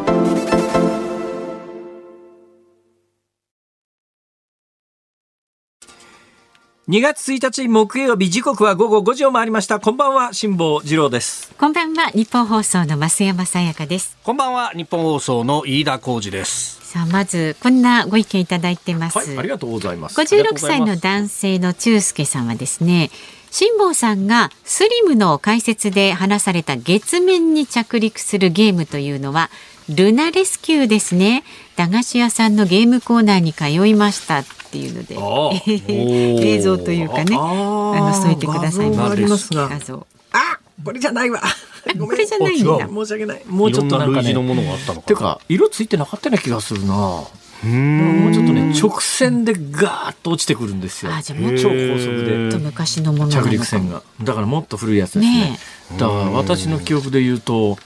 [6.91, 9.79] 2月1日木曜日時刻は午後5時を回りました。
[9.79, 11.49] こんばんは辛坊治郎です。
[11.57, 14.17] こんばんはニッポン放送の増山さやかです。
[14.25, 16.85] こんばんは、日本放送の飯田浩二です。
[16.85, 20.19] さあまずこんなご意見いただいてます、はいありがとうございます。
[20.19, 23.09] 56歳の男性の中介さんはですね
[23.51, 29.49] 辛坊さんがスリムの解説で話された月面に着陸するゲームというのは
[29.87, 31.43] ルナレスキューですね
[31.81, 35.49] 駄菓子屋さんのゲームコーナーに通いましたっていうのであ
[35.89, 38.91] 映像というかねあの添えてください。
[38.91, 39.67] ますが。
[39.67, 41.41] 画像あこれじゃないわ。
[41.99, 42.87] これじゃないんだ。
[42.87, 43.41] 申し訳ない。
[43.47, 44.29] もうちょっとなんかね。
[44.29, 45.01] いろんな類似のものがあったのかな。
[45.07, 46.93] てか色ついてなかったような気がするな。
[46.93, 48.25] うーん。
[48.25, 51.11] もうちょっとね直線でガーッと落ちてくるんですよ。
[51.11, 52.47] あじゃあもうち超ょ高速で。
[52.49, 54.03] っと昔のもの着陸船が。
[54.21, 55.41] だからもっと古いやつですね。
[55.41, 55.59] ね
[55.97, 57.79] だから私の記憶で言うと、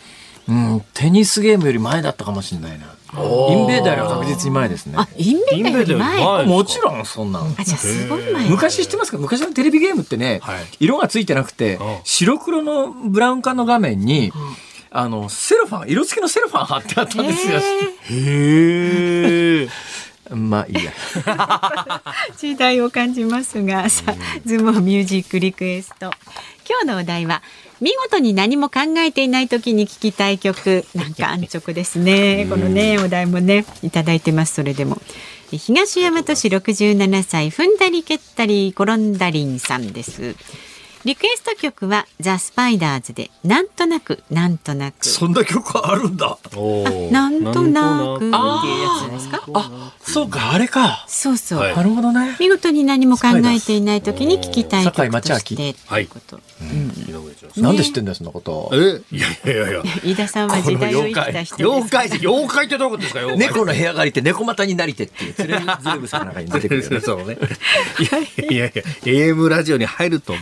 [0.50, 4.96] うん、テニスゲームより前だったかもしれないなインベーダーよりは確実に前ですね。
[4.98, 6.46] あインベーダーより前。
[6.46, 7.56] もちろんそんなん。
[7.58, 8.50] あじゃあすごい前。
[8.50, 9.18] 昔知ってますか？
[9.18, 10.66] 昔のテレビゲームってね、はい。
[10.80, 11.98] 色がついてなくてうん。
[12.04, 14.32] 白黒のブラウン管の画面に、
[14.92, 17.60] あのセロファン色付きのセロファン貼ってあったんですよ、
[18.10, 19.70] へえ。
[20.34, 20.92] まあいいや。
[22.38, 26.12] 時代を感じますが、さあ、ズームミュージックリクエスト。
[26.68, 27.44] 今日のお題は、
[27.82, 30.86] 見事に何も考えていない時に聴きたい曲。
[30.96, 32.48] なんか安直ですね。
[32.50, 35.02] このね、お題もね、いただいてます、それでも。
[35.52, 40.36] 東大和市67歳、踏んだり蹴ったり転んだりんさんです。
[41.06, 45.06] リクエスト曲はザ・スパイダーズでなんとなくなんとなく。
[45.08, 46.36] そんな曲あるんだ。
[47.12, 48.18] なんとなく。
[48.18, 49.44] っていうやあつですか？
[49.54, 51.06] あそうかあれか。
[51.08, 51.76] そうそう、はい。
[51.76, 52.36] なるほどね。
[52.40, 55.74] 見事に何も考えていない時に聞きたい曲として。
[55.74, 56.04] とはい。
[56.04, 56.40] いうこと、
[57.08, 57.64] 井上ちゃん。
[57.64, 58.72] なんで知ってんだよそんなこと。
[58.74, 58.76] え？
[59.16, 59.84] いやいやいや。
[60.04, 63.20] 飯田さんは時代を生きた人です妖怪って、妖怪ってどういうことですか？
[63.20, 63.48] 妖怪。
[63.54, 67.00] 猫の部屋借りて猫股になりてっていうつれずるぶさの中に出てくるよね。
[67.06, 67.38] そうね。
[68.00, 70.34] いやいやいや、AM ラジオに入ると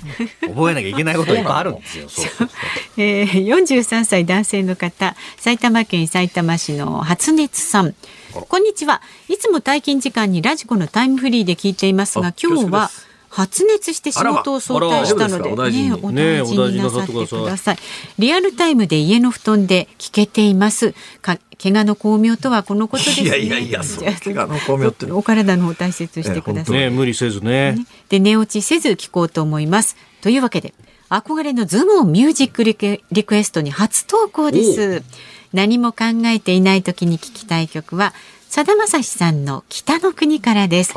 [0.54, 2.10] 覚えなきゃいけないこといっぱいあるんですよ。
[2.10, 2.50] そうそうそう。
[2.98, 7.96] えー、43歳男性の方埼玉県埼玉市の発熱さん。
[8.34, 9.02] こんにちは。
[9.30, 12.90] いつも退勤時間にラジコのタイムフリーで聞いていますがあ今日は
[13.30, 16.08] 発熱して仕事を早退したのであらまあ大丈夫ですか？
[16.08, 17.78] お大事にねお大事になさってください。
[18.20, 20.94] リアルタイムで家の布団で聞けています。
[21.22, 23.28] か怪我の巧妙とはこのことですね。
[23.28, 23.82] いやいやいや
[24.24, 25.12] 怪我の巧妙って。
[25.12, 27.78] お体の方大切にしてください、ね無理せずね。
[28.10, 30.74] で寝落ちせず聞こうと思いますというわけで
[31.10, 35.04] 憧れのズームミュージックリクリクエストに初投稿です。
[35.52, 38.14] 何も考えていない時に聞きたい曲は
[38.48, 40.94] さだまさしさんの北の国からです。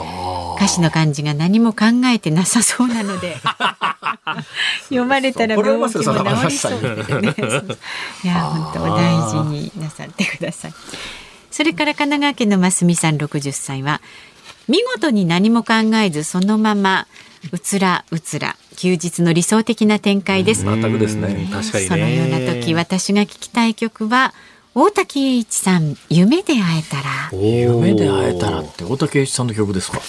[0.56, 3.36] 歌詞の漢字が何も考えてなさそうなので
[4.90, 7.34] 読まれたら病気も治りそうでね。
[8.22, 10.74] いや本当お大事になさってください。
[11.50, 14.00] それから神奈川県のますみさん60歳は
[14.68, 17.08] 見事に何も考えずそのまま
[17.52, 18.56] うつらうつら。
[18.76, 20.64] 休日の理想的な展開です。
[20.64, 21.48] 全くですね。
[21.50, 24.34] 確かに、ね、そのような時私が聞きたい曲は
[24.74, 27.30] 大滝栄一さん夢で会えたら。
[27.32, 30.00] 夢で会えたらって大滝栄一さんの曲ですか？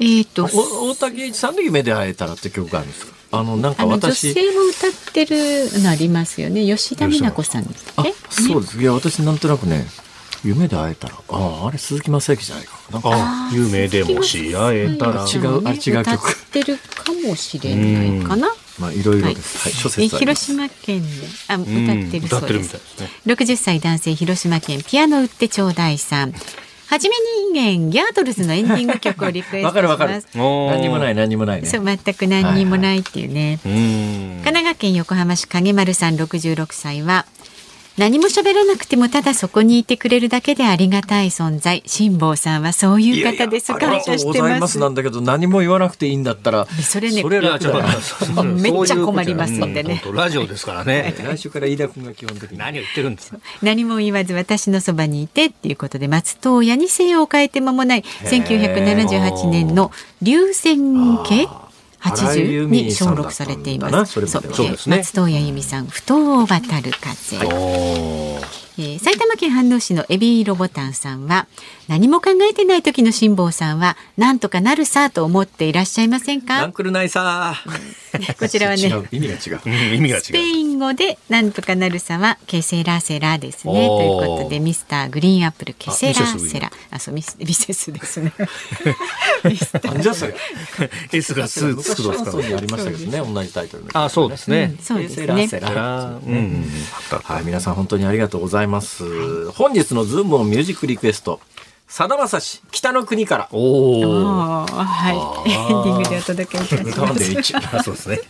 [0.00, 3.12] えっ、と大滝栄一さんの夢で会えたらって曲があるんですか？
[3.32, 6.64] あのなんか私女性も歌ってるのありますよね。
[6.64, 7.64] 吉田美奈子さん
[7.96, 8.80] あ、そうです。
[8.80, 9.86] いや私なんとなくね
[10.44, 16.14] 夢で会えたらあああれ鈴木雅之じゃないかなんか夢でもし会えたら違うあれ違う曲歌っ
[16.52, 19.58] てるかもしれないかなまあいろいろです。
[19.58, 21.08] はい、諸説広島県で
[21.48, 22.76] あ歌ってるそうです。
[23.26, 26.32] 六十、歳男性広島県ピアノ売ってちょうだいさん。
[26.32, 27.14] はじめ
[27.54, 29.72] 人間ギャートルズのエンディング曲をリクエストします。
[29.72, 30.22] わかるわかる。
[30.34, 31.68] 何にもない何にもないね。
[31.68, 33.60] そう全く何にもないっていうね。
[33.62, 37.26] はいはい、神奈川県横浜市影丸さん六十六歳は。
[37.98, 41.82] 何も喋らなくてもただそこにいてくれるだけでありがたい存在。
[41.86, 43.74] 辛坊さんはそういう方です。
[43.74, 44.78] 感謝してます。
[44.78, 51.14] なんだけど何も言わなくていいんだったらそれねそれめっちゃ困りますんでね、ラジオですからね。
[51.22, 52.58] 来週から飯田君が基本的に。
[52.58, 59.90] 何を言ってるんです何も言わず私のそばにいてっていうことで松任谷に姓を変えて間もない1978年の
[60.20, 61.48] 流線形
[62.02, 64.12] 80に登録されています。
[64.12, 64.28] そうで
[64.76, 64.98] すね。
[64.98, 67.36] 松任谷由実さん、不当を渡る風。
[68.78, 71.46] えー、埼玉県飯能市のエビロボタンさんは
[71.88, 76.60] 何も考えてない時の辛坊さんはなんとかなるさと思っていらっしゃいませんか？
[76.60, 77.54] なんくるないさ。
[78.38, 78.92] こちらはね。
[79.10, 79.94] 意味が違う。
[79.94, 80.22] 意味が違う。
[80.22, 83.86] スペイン語でなんとかなるさはケセラセラですね。
[83.86, 86.70] ということでミスターグリーンアップルケセラセラ。
[86.90, 88.32] あそうミス ミセスですね。
[89.44, 90.00] ミスター。
[90.00, 90.34] じゃそれ。
[91.12, 93.32] S がスーツクロスにありましたけどね。
[93.34, 95.48] 同じタイトルあそうですね、うん、そうですね。
[95.48, 96.66] セラうん、
[97.24, 99.50] はい皆さん本当にありがとうございます。
[99.52, 101.40] 本日のズームオンミュージックリクエスト。
[101.92, 103.48] さだまさし北の国から。
[103.52, 105.50] おお、はい。
[105.50, 107.82] エンディングでお届けいたします。
[107.82, 108.20] そうですね。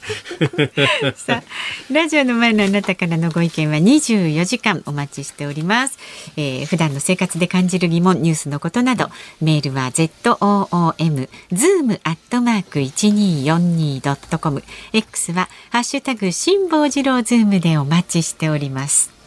[1.15, 5.97] さあ、ラジオの前のあなたからのご意見は24時間お待ちしております。
[6.37, 9.11] えー、普段の生活で感じる疑問、ニュースのことなど、
[9.41, 14.65] メールは z o o m zoom アットマーク一二四二ドットコム。
[14.93, 19.22] X はハッシュタグ辛坊治郎ズームでお待ちしております。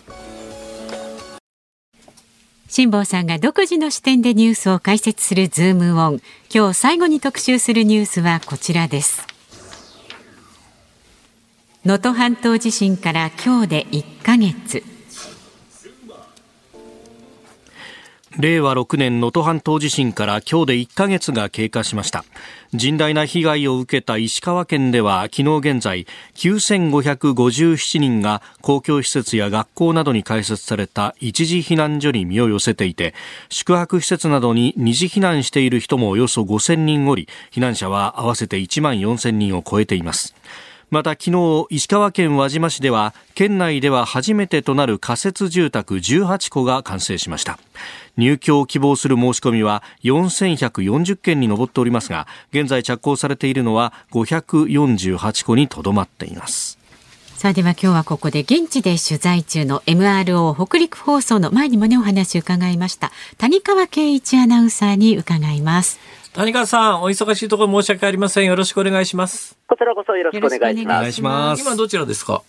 [2.68, 6.22] 辛坊さんが独自の視点でニュースを解説するズームオン。
[6.54, 9.26] 今日最後に特集するニュースはこちらです。
[11.86, 14.95] 能登半島地震から今日で1ヶ月。
[18.38, 22.26] 令和6年能登半島地震から今日で1ヶ月が経過しました。
[22.74, 26.06] 甚大な被害を受けた石川県では昨日現在
[26.36, 33.14] 9557人が公共施設や学校などに開設された一時避難所に身を寄せていて
[33.50, 40.36] 宿泊施設などに二次避難している人もおよそ5000人おり避難者は合わせて1万4000人を超えています。
[40.96, 47.60] また昨日石川県輪島市では県内では初めてとなる仮設住宅18戸が完成しました。
[48.16, 56.80] 入居を希望する申し込みは4140件に上っておりますが現在着工されているのは548戸にとどまっています。
[57.36, 66.00] さあでは今日はここで現地で取材中の MRO 北陸放送の前にもねお話伺いました谷川圭一アナウンサーに伺います。
[66.36, 70.78] 谷川さんお忙しいところ申し訳ありませんよろしくお願いしますこちらこそよろしくお願い
[71.14, 72.42] します今どちらですか？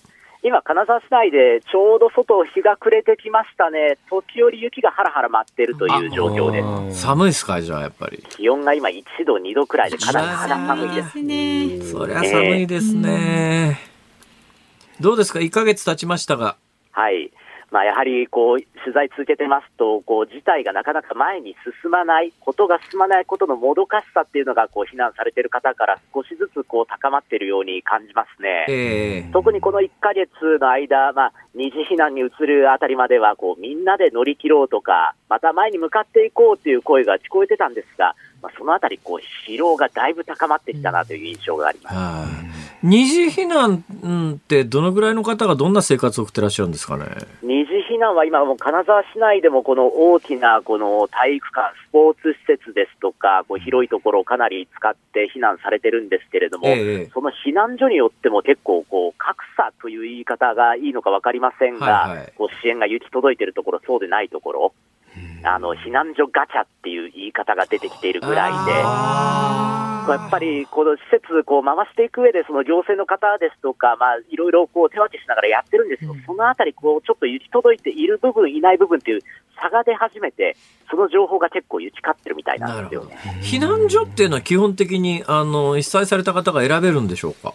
[0.42, 7.00] 今、金沢市内でちょうど外、日が暮れてきましたね、時折雪がはらはら舞っているという状況です。
[7.00, 8.22] 寒いですか、じゃあやっぱり。
[8.28, 11.18] 気温が今、1度、2度くらいで、かなり肌寒いです。
[11.20, 13.80] ね、そりゃ寒いですね。
[14.98, 16.54] えー、どうですか、1か月経ちましたが。
[16.92, 17.32] はい。
[17.70, 28.66] まあ、やはりこう取材続けてますと、こう事態がなかなか前に進まない、ことが進まないことのもどかしさっていうのがこう非難されている方から少しずつこう高まっているように感じますね。
[28.68, 41.90] えー、特にこの1か月の間、まあ、二次避難に移るあたりまではこうみんなで乗り切ろうとか、また前に向かっていこうという声が聞こえてたんですが、まあ、そのあたりこう疲労がだいぶ高まってきたなという印象がありま
[42.50, 42.55] す。
[42.88, 43.84] 二次避難
[44.36, 47.04] ってどのぐらいの方がどんな生活を送ってらっしゃるんですかね？
[47.42, 62.32] 二次避難は今、もう金沢市内でもこの大きなこの体育館、スポーツ施設ですとか、こう広いところをかなり使って避難されてるんですけれども、ええその避難所によっても結構こう、格差という言い方がいいのか分かりませんが、はいはい。
[62.36, 64.72] こう支援が行き届いているところ、そうでないところ、
[65.44, 68.72] あの避難所ガチャっていう言い方が出てきているぐらいで。
[70.06, 79.20] やっぱりこの施設こう回していく上で、その行政の方ですとか、まあ、いろいろこう手分けしながらやってるんですけど、そのあたり、こうちょっと行き届いている部分、いない部分っていう
[79.60, 80.56] 差が出始めて、
[80.88, 83.16] その情報が結構行き交ってるみたいなんですよね。
[83.42, 87.52] 避難所っていうのは基本的にあの被災された方が選べるんでしょうか？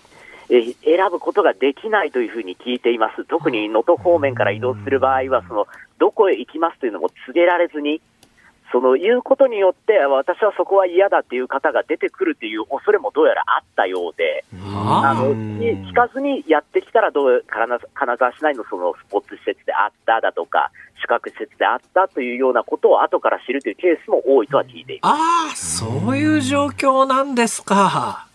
[0.49, 5.67] え選ぶことができないというふうに聞いています、特に能登方面から移動する場合は、その
[6.01, 8.01] どこへ行きますというのも告げられずに、
[8.71, 25.83] その言うことによって、私はそこは嫌だっていう方が出てくるという恐れもどうやらあったようで、あのに聞かずにやってきたらどう金沢、金沢市内のそのスポーツ施設であっただとか、宿泊施設であったというようなことを後から知るというケースも多いとは聞いています。
[25.83, 28.30] ああそういう状況なんですか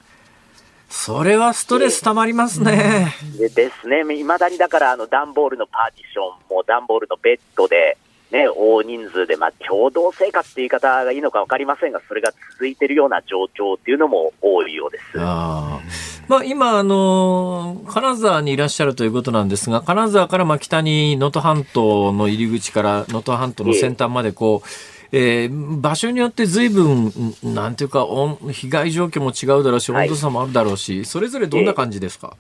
[0.97, 7.97] それはストレスたまりますね、でですね、いまだにだからあの段ボールのパーティションも段ボールのベッドで、
[8.33, 15.05] ね、大人数で、まあ、共同生活って言い方がいいのか分かりませんが、それが続いているような状況っていうのも多いようです。
[15.19, 16.17] あー。
[16.29, 27.13] まあ、今、あの金沢にいらっしゃるということなんですが、金沢からまあ北に能登半島の入り口から能登半島の先端までこう、えー場所によって随分、
[27.45, 30.09] んなんていうか、温被害状況も違うだろうし、はい。
[30.09, 32.37] 温度差もあるだろうし、それぞれどんな感じですか、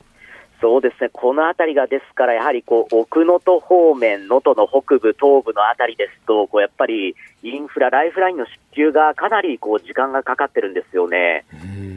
[0.60, 11.44] そうですね、この辺りがですから、やはりこう奥能登方面、能登の北部、東部の辺りですと、こうやっぱりインフラ、ライフラインの支給がかなりこう時間がかかってるんですよね。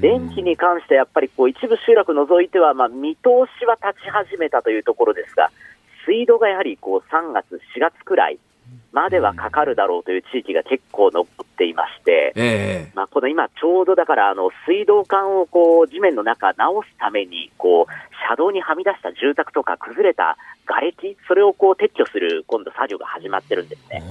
[0.01, 5.51] 電気に関してやっぱりこう一部集落除いては、まあ、見通しは立ち始めたというところですが、
[6.05, 8.39] 水道がやはりこう3月、4月くらい
[8.91, 17.93] まではかかるだろうという地域が結構残っていまして、えまあ、この今、ちょうどだからあの水道管をこう地面の中直すためにこう
[18.27, 24.03] 車道にはみ出した住宅とか崩れた瓦礫、それをこう撤去する今度作業が始まってるんですね。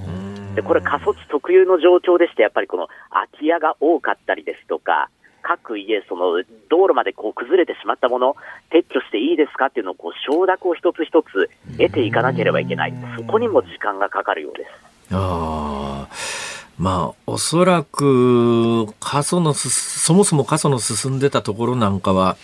[0.55, 5.09] でこれ、過疎地特有の状況でして、やっぱりこの空き家が多かったりですとか、
[5.41, 8.35] 各家、その道路までこう崩れてしまったもの、
[8.71, 14.69] 撤去していいですかっていうのをこう承諾を一つ一つ得ていかなければいけない、そこにも時間がかかるようです。
[15.11, 16.49] えああ。
[16.79, 22.37] まあ、おそらく、過疎のす、そもそも過疎の進んでたところなんかは、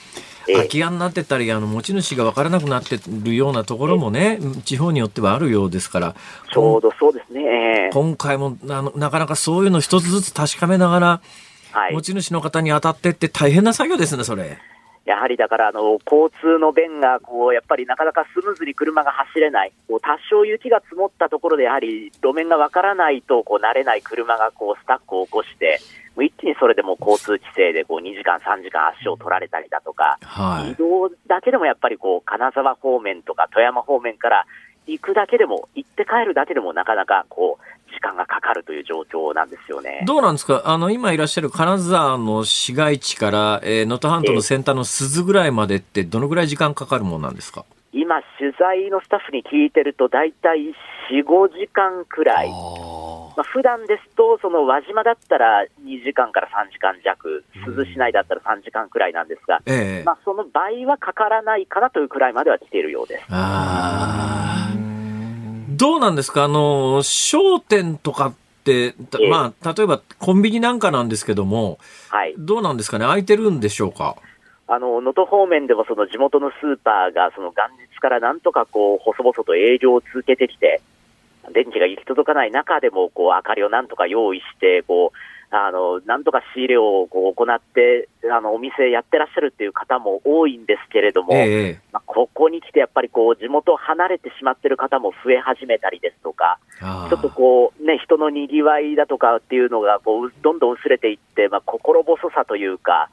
[0.48, 6.16] ええ空き家になってたり、あの、持ち主が分からなくなってるようなところもね、地方によってはあるようですから、
[6.54, 7.42] ちょうどそうですね。
[7.42, 11.22] ええ今回もあのなかなかそういうの一つずつ確かめながら、
[11.76, 11.94] はい。
[11.94, 14.58] 持ち主の方に当たってって大変な作業ですね、それ。
[15.04, 25.80] やはりだからあの交通の便がこうやっぱりなかなかスムーズに車が走れない、こう多少雪が積もったところで、やはり路面がわからないとこう慣れない車がこうスタックを起こして、
[26.16, 30.72] もう一気にそれでもう交通規制でこう2時間、3時間足を取られたりだとか、はい。
[30.72, 34.46] 移動だけでもやっぱりこう金沢方面とか富山方面から
[34.88, 40.04] 行くだけでも、行って帰るだけでもなかなかこう時間がかかるという状況なんですよね。
[40.06, 40.62] どうなんですか？
[40.66, 47.66] あの、今いらっしゃる金沢の市街地から、えー能登半島の先端の鈴ぐらいまでって、どのぐらい時間かかるもんなんですか？
[47.94, 50.76] 今、取材のスタッフに聞いてると、大体
[51.12, 52.54] 4、5時間くらい、ま
[53.42, 63.24] あ普段ですと、その輪島だったら2時間から3時間弱、珠洲市内だったら3時間くらいなんですが、ええまあ、その倍はかからないかなというくらいまでは来ているようです。
[63.30, 64.65] ああ。
[65.76, 66.44] どうなんですか？
[66.44, 68.96] あの、商店とかって、
[69.30, 71.78] まあ、例えばコンビニなんかなんですけども、
[72.10, 73.06] はい、どうなんですかね？
[73.06, 74.16] 空いてるんでしょうか？
[74.68, 80.82] あの能登方面でもその地元のスーパーがその元日からなんとかこう細々と営業を続けてきて、
[81.54, 85.18] 電気が行き届かない中でもこう明かりをなんとか用意してこう
[85.56, 91.80] あの、なんとか仕入れをこう行ってあのお店やってらっしゃるっていう方も多いんですけれども、ええ。
[91.92, 103.10] まあ、ここに来てやっぱりこう地元を離れてしまってる方も増え始めたりですとか、ちょっとこう、ね、人のにぎわいだとかっていうのがこうどんどん薄れていって、まあ、心細さというか、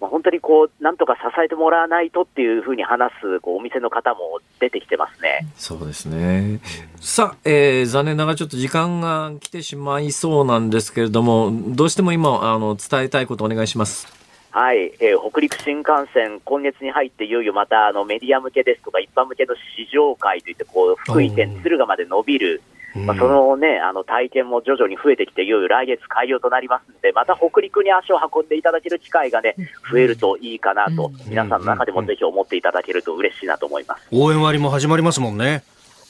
[0.00, 5.46] まあ、本当にこうなんとか支えてもらわないとっていうふうに話すこうお店の方も出てきてますね。
[5.56, 6.60] そうですね。
[7.00, 14.06] さあ、えー残念ながらちょっと時間が来てしまいそうなんですけれども、どうしても今、あの、伝えたいことお願いします。
[14.50, 22.62] はい、えー北陸新幹線、今月に入っていよいよまたあのメディア向けですとか、一般向けの試乗会といって、こう福井県敦賀まで伸びる、
[23.04, 29.56] まあ、そのね、あの体験も徐々に増えてきて、いよいよ来月開業となりますので、また北陸に足を運んでいただける機会がね、
[29.90, 34.08] 増えるといいかなと、皆さんの中でもぜひ思っていただけると嬉しいなと思います。
[34.12, 35.62] 応援割も始まりますもんね。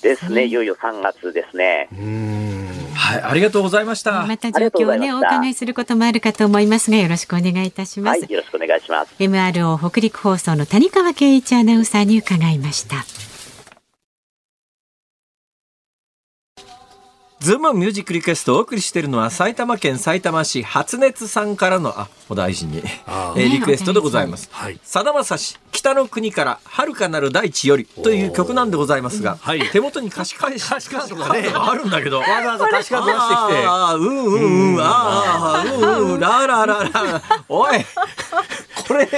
[0.03, 1.89] ですね、いよいよ3月ですね。
[2.95, 4.26] はい、ありがとうございました。
[4.26, 8.20] また状況をね、お伺いすることもあるかと思いますが、よろしくお願いいたします。
[8.20, 9.14] はい、よろしくお願いします。
[9.18, 12.97] MRO 北陸放送の谷川圭一アナウンサーに伺いました。
[17.41, 24.49] ズームミュージックリクエストをお送りしているのは埼玉県埼玉市発熱さんからのあお大事に、えあーリクエストでございます。
[24.51, 32.20] はいさだまさし北の国から遥かなる大地よりという曲なんでございますが、はい手元に歌詞カードカードがねあるんだけど。
[32.26, 33.66] わざわざ歌詞カード出してきて。
[33.66, 37.22] ああ、うんうんうん、ああ、うんうん、ララララ。
[37.49, 37.84] おい、
[38.87, 39.09] これ、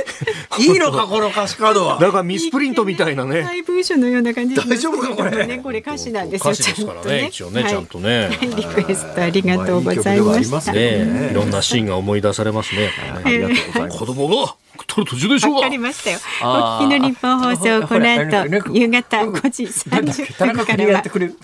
[0.59, 2.01] いいのか、この歌詞カードは。
[2.01, 3.43] なんかミスプリントみたいなね。
[3.43, 5.47] 大文書のような感じ大丈夫かこれ？
[5.47, 6.53] ね、これ歌詞なんですよ。
[6.53, 8.29] 歌詞ですからね、一応ね、はいちゃんとね。
[8.29, 10.73] はいリクエストありがとうございました。
[10.73, 12.91] ねいろんなシーンが思い出されますね。
[13.25, 13.99] ありがとうございます。
[13.99, 14.57] 子供が
[14.87, 15.71] 取る途中でしょうわかが。
[15.71, 16.19] りましたよ。
[16.43, 16.45] お
[16.83, 21.11] 聞きの日本放送、この後、夕方5時30田分からは中君がやって。
[21.11, 21.37] くれる。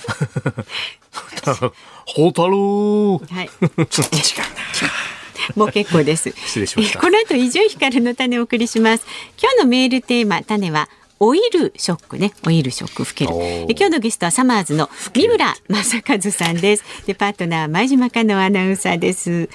[1.43, 3.19] 宝太郎。
[3.19, 3.51] はい。
[5.57, 6.31] もう結構です。
[6.31, 9.05] 失礼しましたえこの後、伊集光の種をお送りします。
[9.41, 10.89] 今日のメールテーマ、種は、
[11.21, 12.33] オイルショックね。
[12.47, 13.67] オイルショック吹ける。
[13.71, 16.85] 今日のゲストはサマーズの三村正和さんです。
[17.07, 19.49] で、パートナー前島香のアナウンサーです。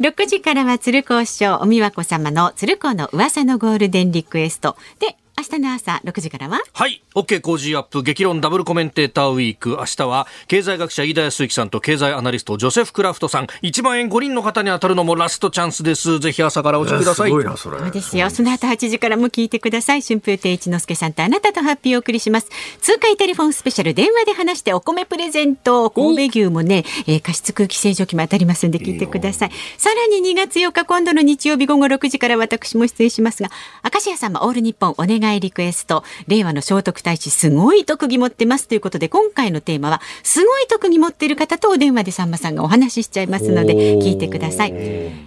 [0.00, 4.76] 6時からは鶴光師匠、お美和子様の鶴光の噂のゴールデンリクエスト。
[4.98, 6.60] で、明日の朝6時からは？
[6.72, 7.02] はい。
[7.14, 9.70] OK 工事アップ激論ダブルコメンテーターウィーク。
[9.78, 13.46] 明日は経済学者飯田康之さんと経済アナリストジョセフ・クラフトさん。
[13.62, 16.20] 1万円5人の方に当たるのもラストチャンスです。
[16.20, 17.30] ぜひ朝からお待ちください。
[17.30, 17.78] すごいな、それ。
[17.78, 18.30] そうですよ。
[18.30, 20.02] その後8時からも聞いてください。
[20.02, 22.48] 春風亭一之輔さんとあなたとハッピーをお送りします。
[22.80, 25.90] 通貨テレフォンスペシャル電話で話してお米プレゼント。
[25.90, 29.50] 神戸牛もね、えー加湿空気清浄機も当たりますんで聞いてください。
[29.78, 33.50] さらに2月4日今度の日曜日午後6時から私も出演しますが、
[33.82, 36.04] 明石家さんもオール日本お願いリクエスト。
[36.26, 44.72] 令和の聖徳太子すごい特技持ってますということで今回のテーマはすごい特技持っている方とお電話でさんまさんがお話ししちゃいますので聞いてください。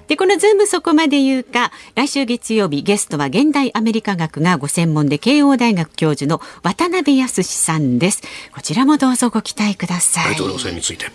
[0.07, 8.21] で、このズームそこまで言うか、来週月曜日ゲストは現代アメリカ学がご専門で慶応大学教授の渡辺靖さんです。
[8.53, 10.35] こちらもどうぞご期待ください。
[10.35, 11.05] 大統領選について。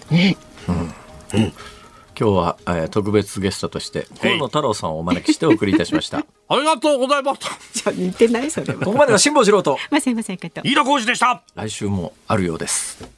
[2.20, 6.18] 今日は、えー特別ゲストとして河野太郎さんをお招きしてお送りいたしました。
[6.48, 7.48] ありがとうございました。
[7.72, 8.80] ちょ似てないそれは。
[8.80, 10.60] ここまでは辛坊治郎とまあ、すいませんかと。
[10.62, 11.42] 飯田浩二でした。
[11.54, 13.08] 来週もあるようです。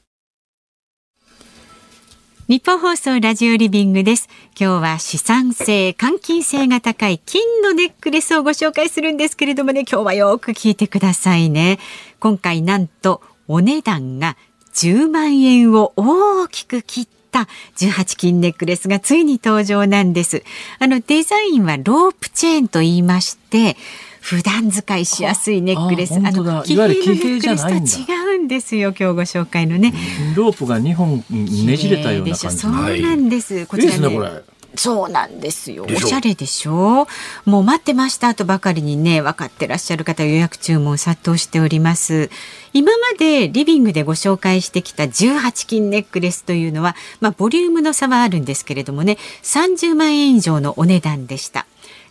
[2.46, 4.28] 日本放送ラジオリビングです。
[4.56, 11.80] 今日は資産性、換金性が高い金のネックレスをご紹介するんですけれどもね、今日はよく聞いてくださいね。
[12.20, 14.36] 今回なんとお値段が
[14.74, 20.44] 10万円を大きく切った18金ネックレスがついに登場なんです。
[20.78, 23.76] あのデザインはロープチェーンと言いまして、
[24.20, 26.14] 普段使いしやすいネックレス。
[26.14, 28.90] あのいわゆる騎兵のネックレスとは違うんですよ。
[28.90, 29.92] 今日ご紹介のね。
[30.36, 32.56] ロープが2本ねじれたような感じ。
[32.58, 33.66] そうなんです。
[33.66, 34.51] こちらいいですね、これ。
[34.74, 35.84] そうなんですよ。
[35.84, 37.06] おしゃれでしょ？
[37.44, 42.30] もう待ってましたとばかりにね、分かってらっしゃる方予約注文殺到しております。
[42.72, 51.66] 今までリビングでご紹介してきた18金ネックレスというのは、まあボリュームの差はあるんですけれどもね、30万円以上のお値段でした。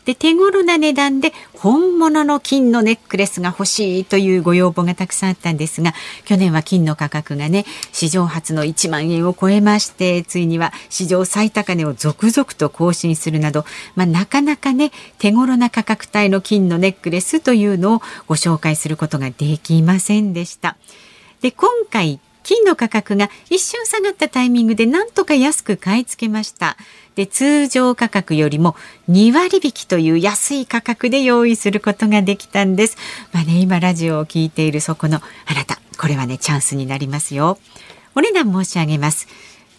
[0.06, 5.94] で手頃な値段で本物の金のネックレスが欲しいというご要望がたくさんあったんですが
[6.26, 20.78] 去年は金の価格がね史上初の1万円を超えましてついには史上最高値を続々と更新するなど、まあ、なかなかね手頃な価格帯の金のネックレスというのをご紹介することができませんでした。
[21.42, 26.78] で今回金の価格が一瞬下がったタイミングでなんとか安く買い付けました。
[27.16, 28.76] で通常価格よりも
[29.10, 32.98] 2割引きという安い価格で用意することができたんです。
[33.34, 37.58] まあね今ラジオを聞いているそこのあなたこれはねチャンスになりますよ。
[38.16, 39.28] お値段申し上げます。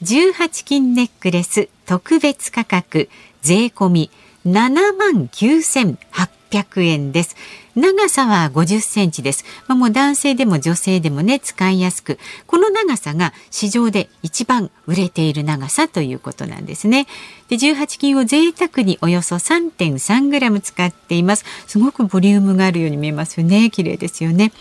[0.02, 3.08] 18金ネックレス特別価格
[3.40, 4.10] 税込み
[4.46, 7.36] 7万9800円です。
[7.74, 9.44] 長さは50センチです。
[9.66, 17.06] まあ、もう男性でも女性でもね使いやすく、この長さが市場で一番売れている長さということなんですね。
[17.48, 21.44] で、18金を贅沢におよそ3.3グラム使っています。
[21.66, 23.70] すごくボリュームがあるように見えますよね。
[23.70, 24.52] 綺麗ですよね。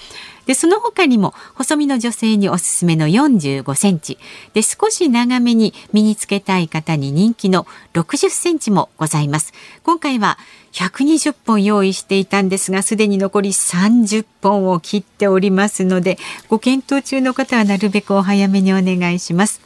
[0.46, 4.18] でその他にも細身の女性におすすめの45センチ。
[4.54, 9.54] で少し長めに身につけたい方に人気の60センチもございます。
[9.84, 10.38] 今回は
[10.74, 16.18] 120本用意していたんですがすでに残り30本を切っておりますので
[16.48, 19.62] ご検討中の方はなるべくお早めにお願いします。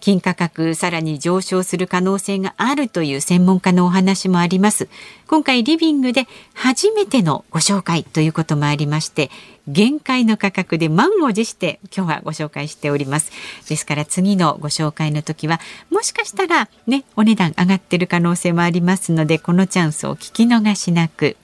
[0.00, 4.88] 金価格さらに上昇する可能性があるという専門家のお話もあります。
[5.26, 9.30] 今回リビングで初めてのご紹介ということもありまして
[9.66, 13.30] 限界の価格で満を持して今日はご紹介しております。
[13.68, 15.60] ですから次のご紹介の時は
[15.90, 21.36] もしかしたらねお値段上がってる可能性もありますのでこのチャンスを聞き逃しなく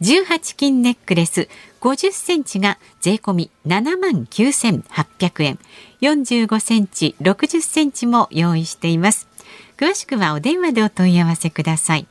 [0.00, 1.48] 18金ネックレス。
[1.80, 5.58] 50センチが税込み7万9800円。
[6.00, 9.28] 45センチ60センチも用意しています。
[9.76, 12.06] 詳しくはお電話でお問い合わせください。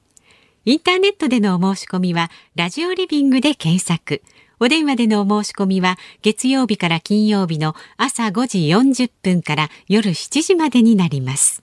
[0.63, 4.21] インターネットでのお申し込みは、ラジオリビングで検索。
[4.63, 11.61] お電話でのお申し込みは月曜日から金曜日の朝5時40分から夜7時までになります。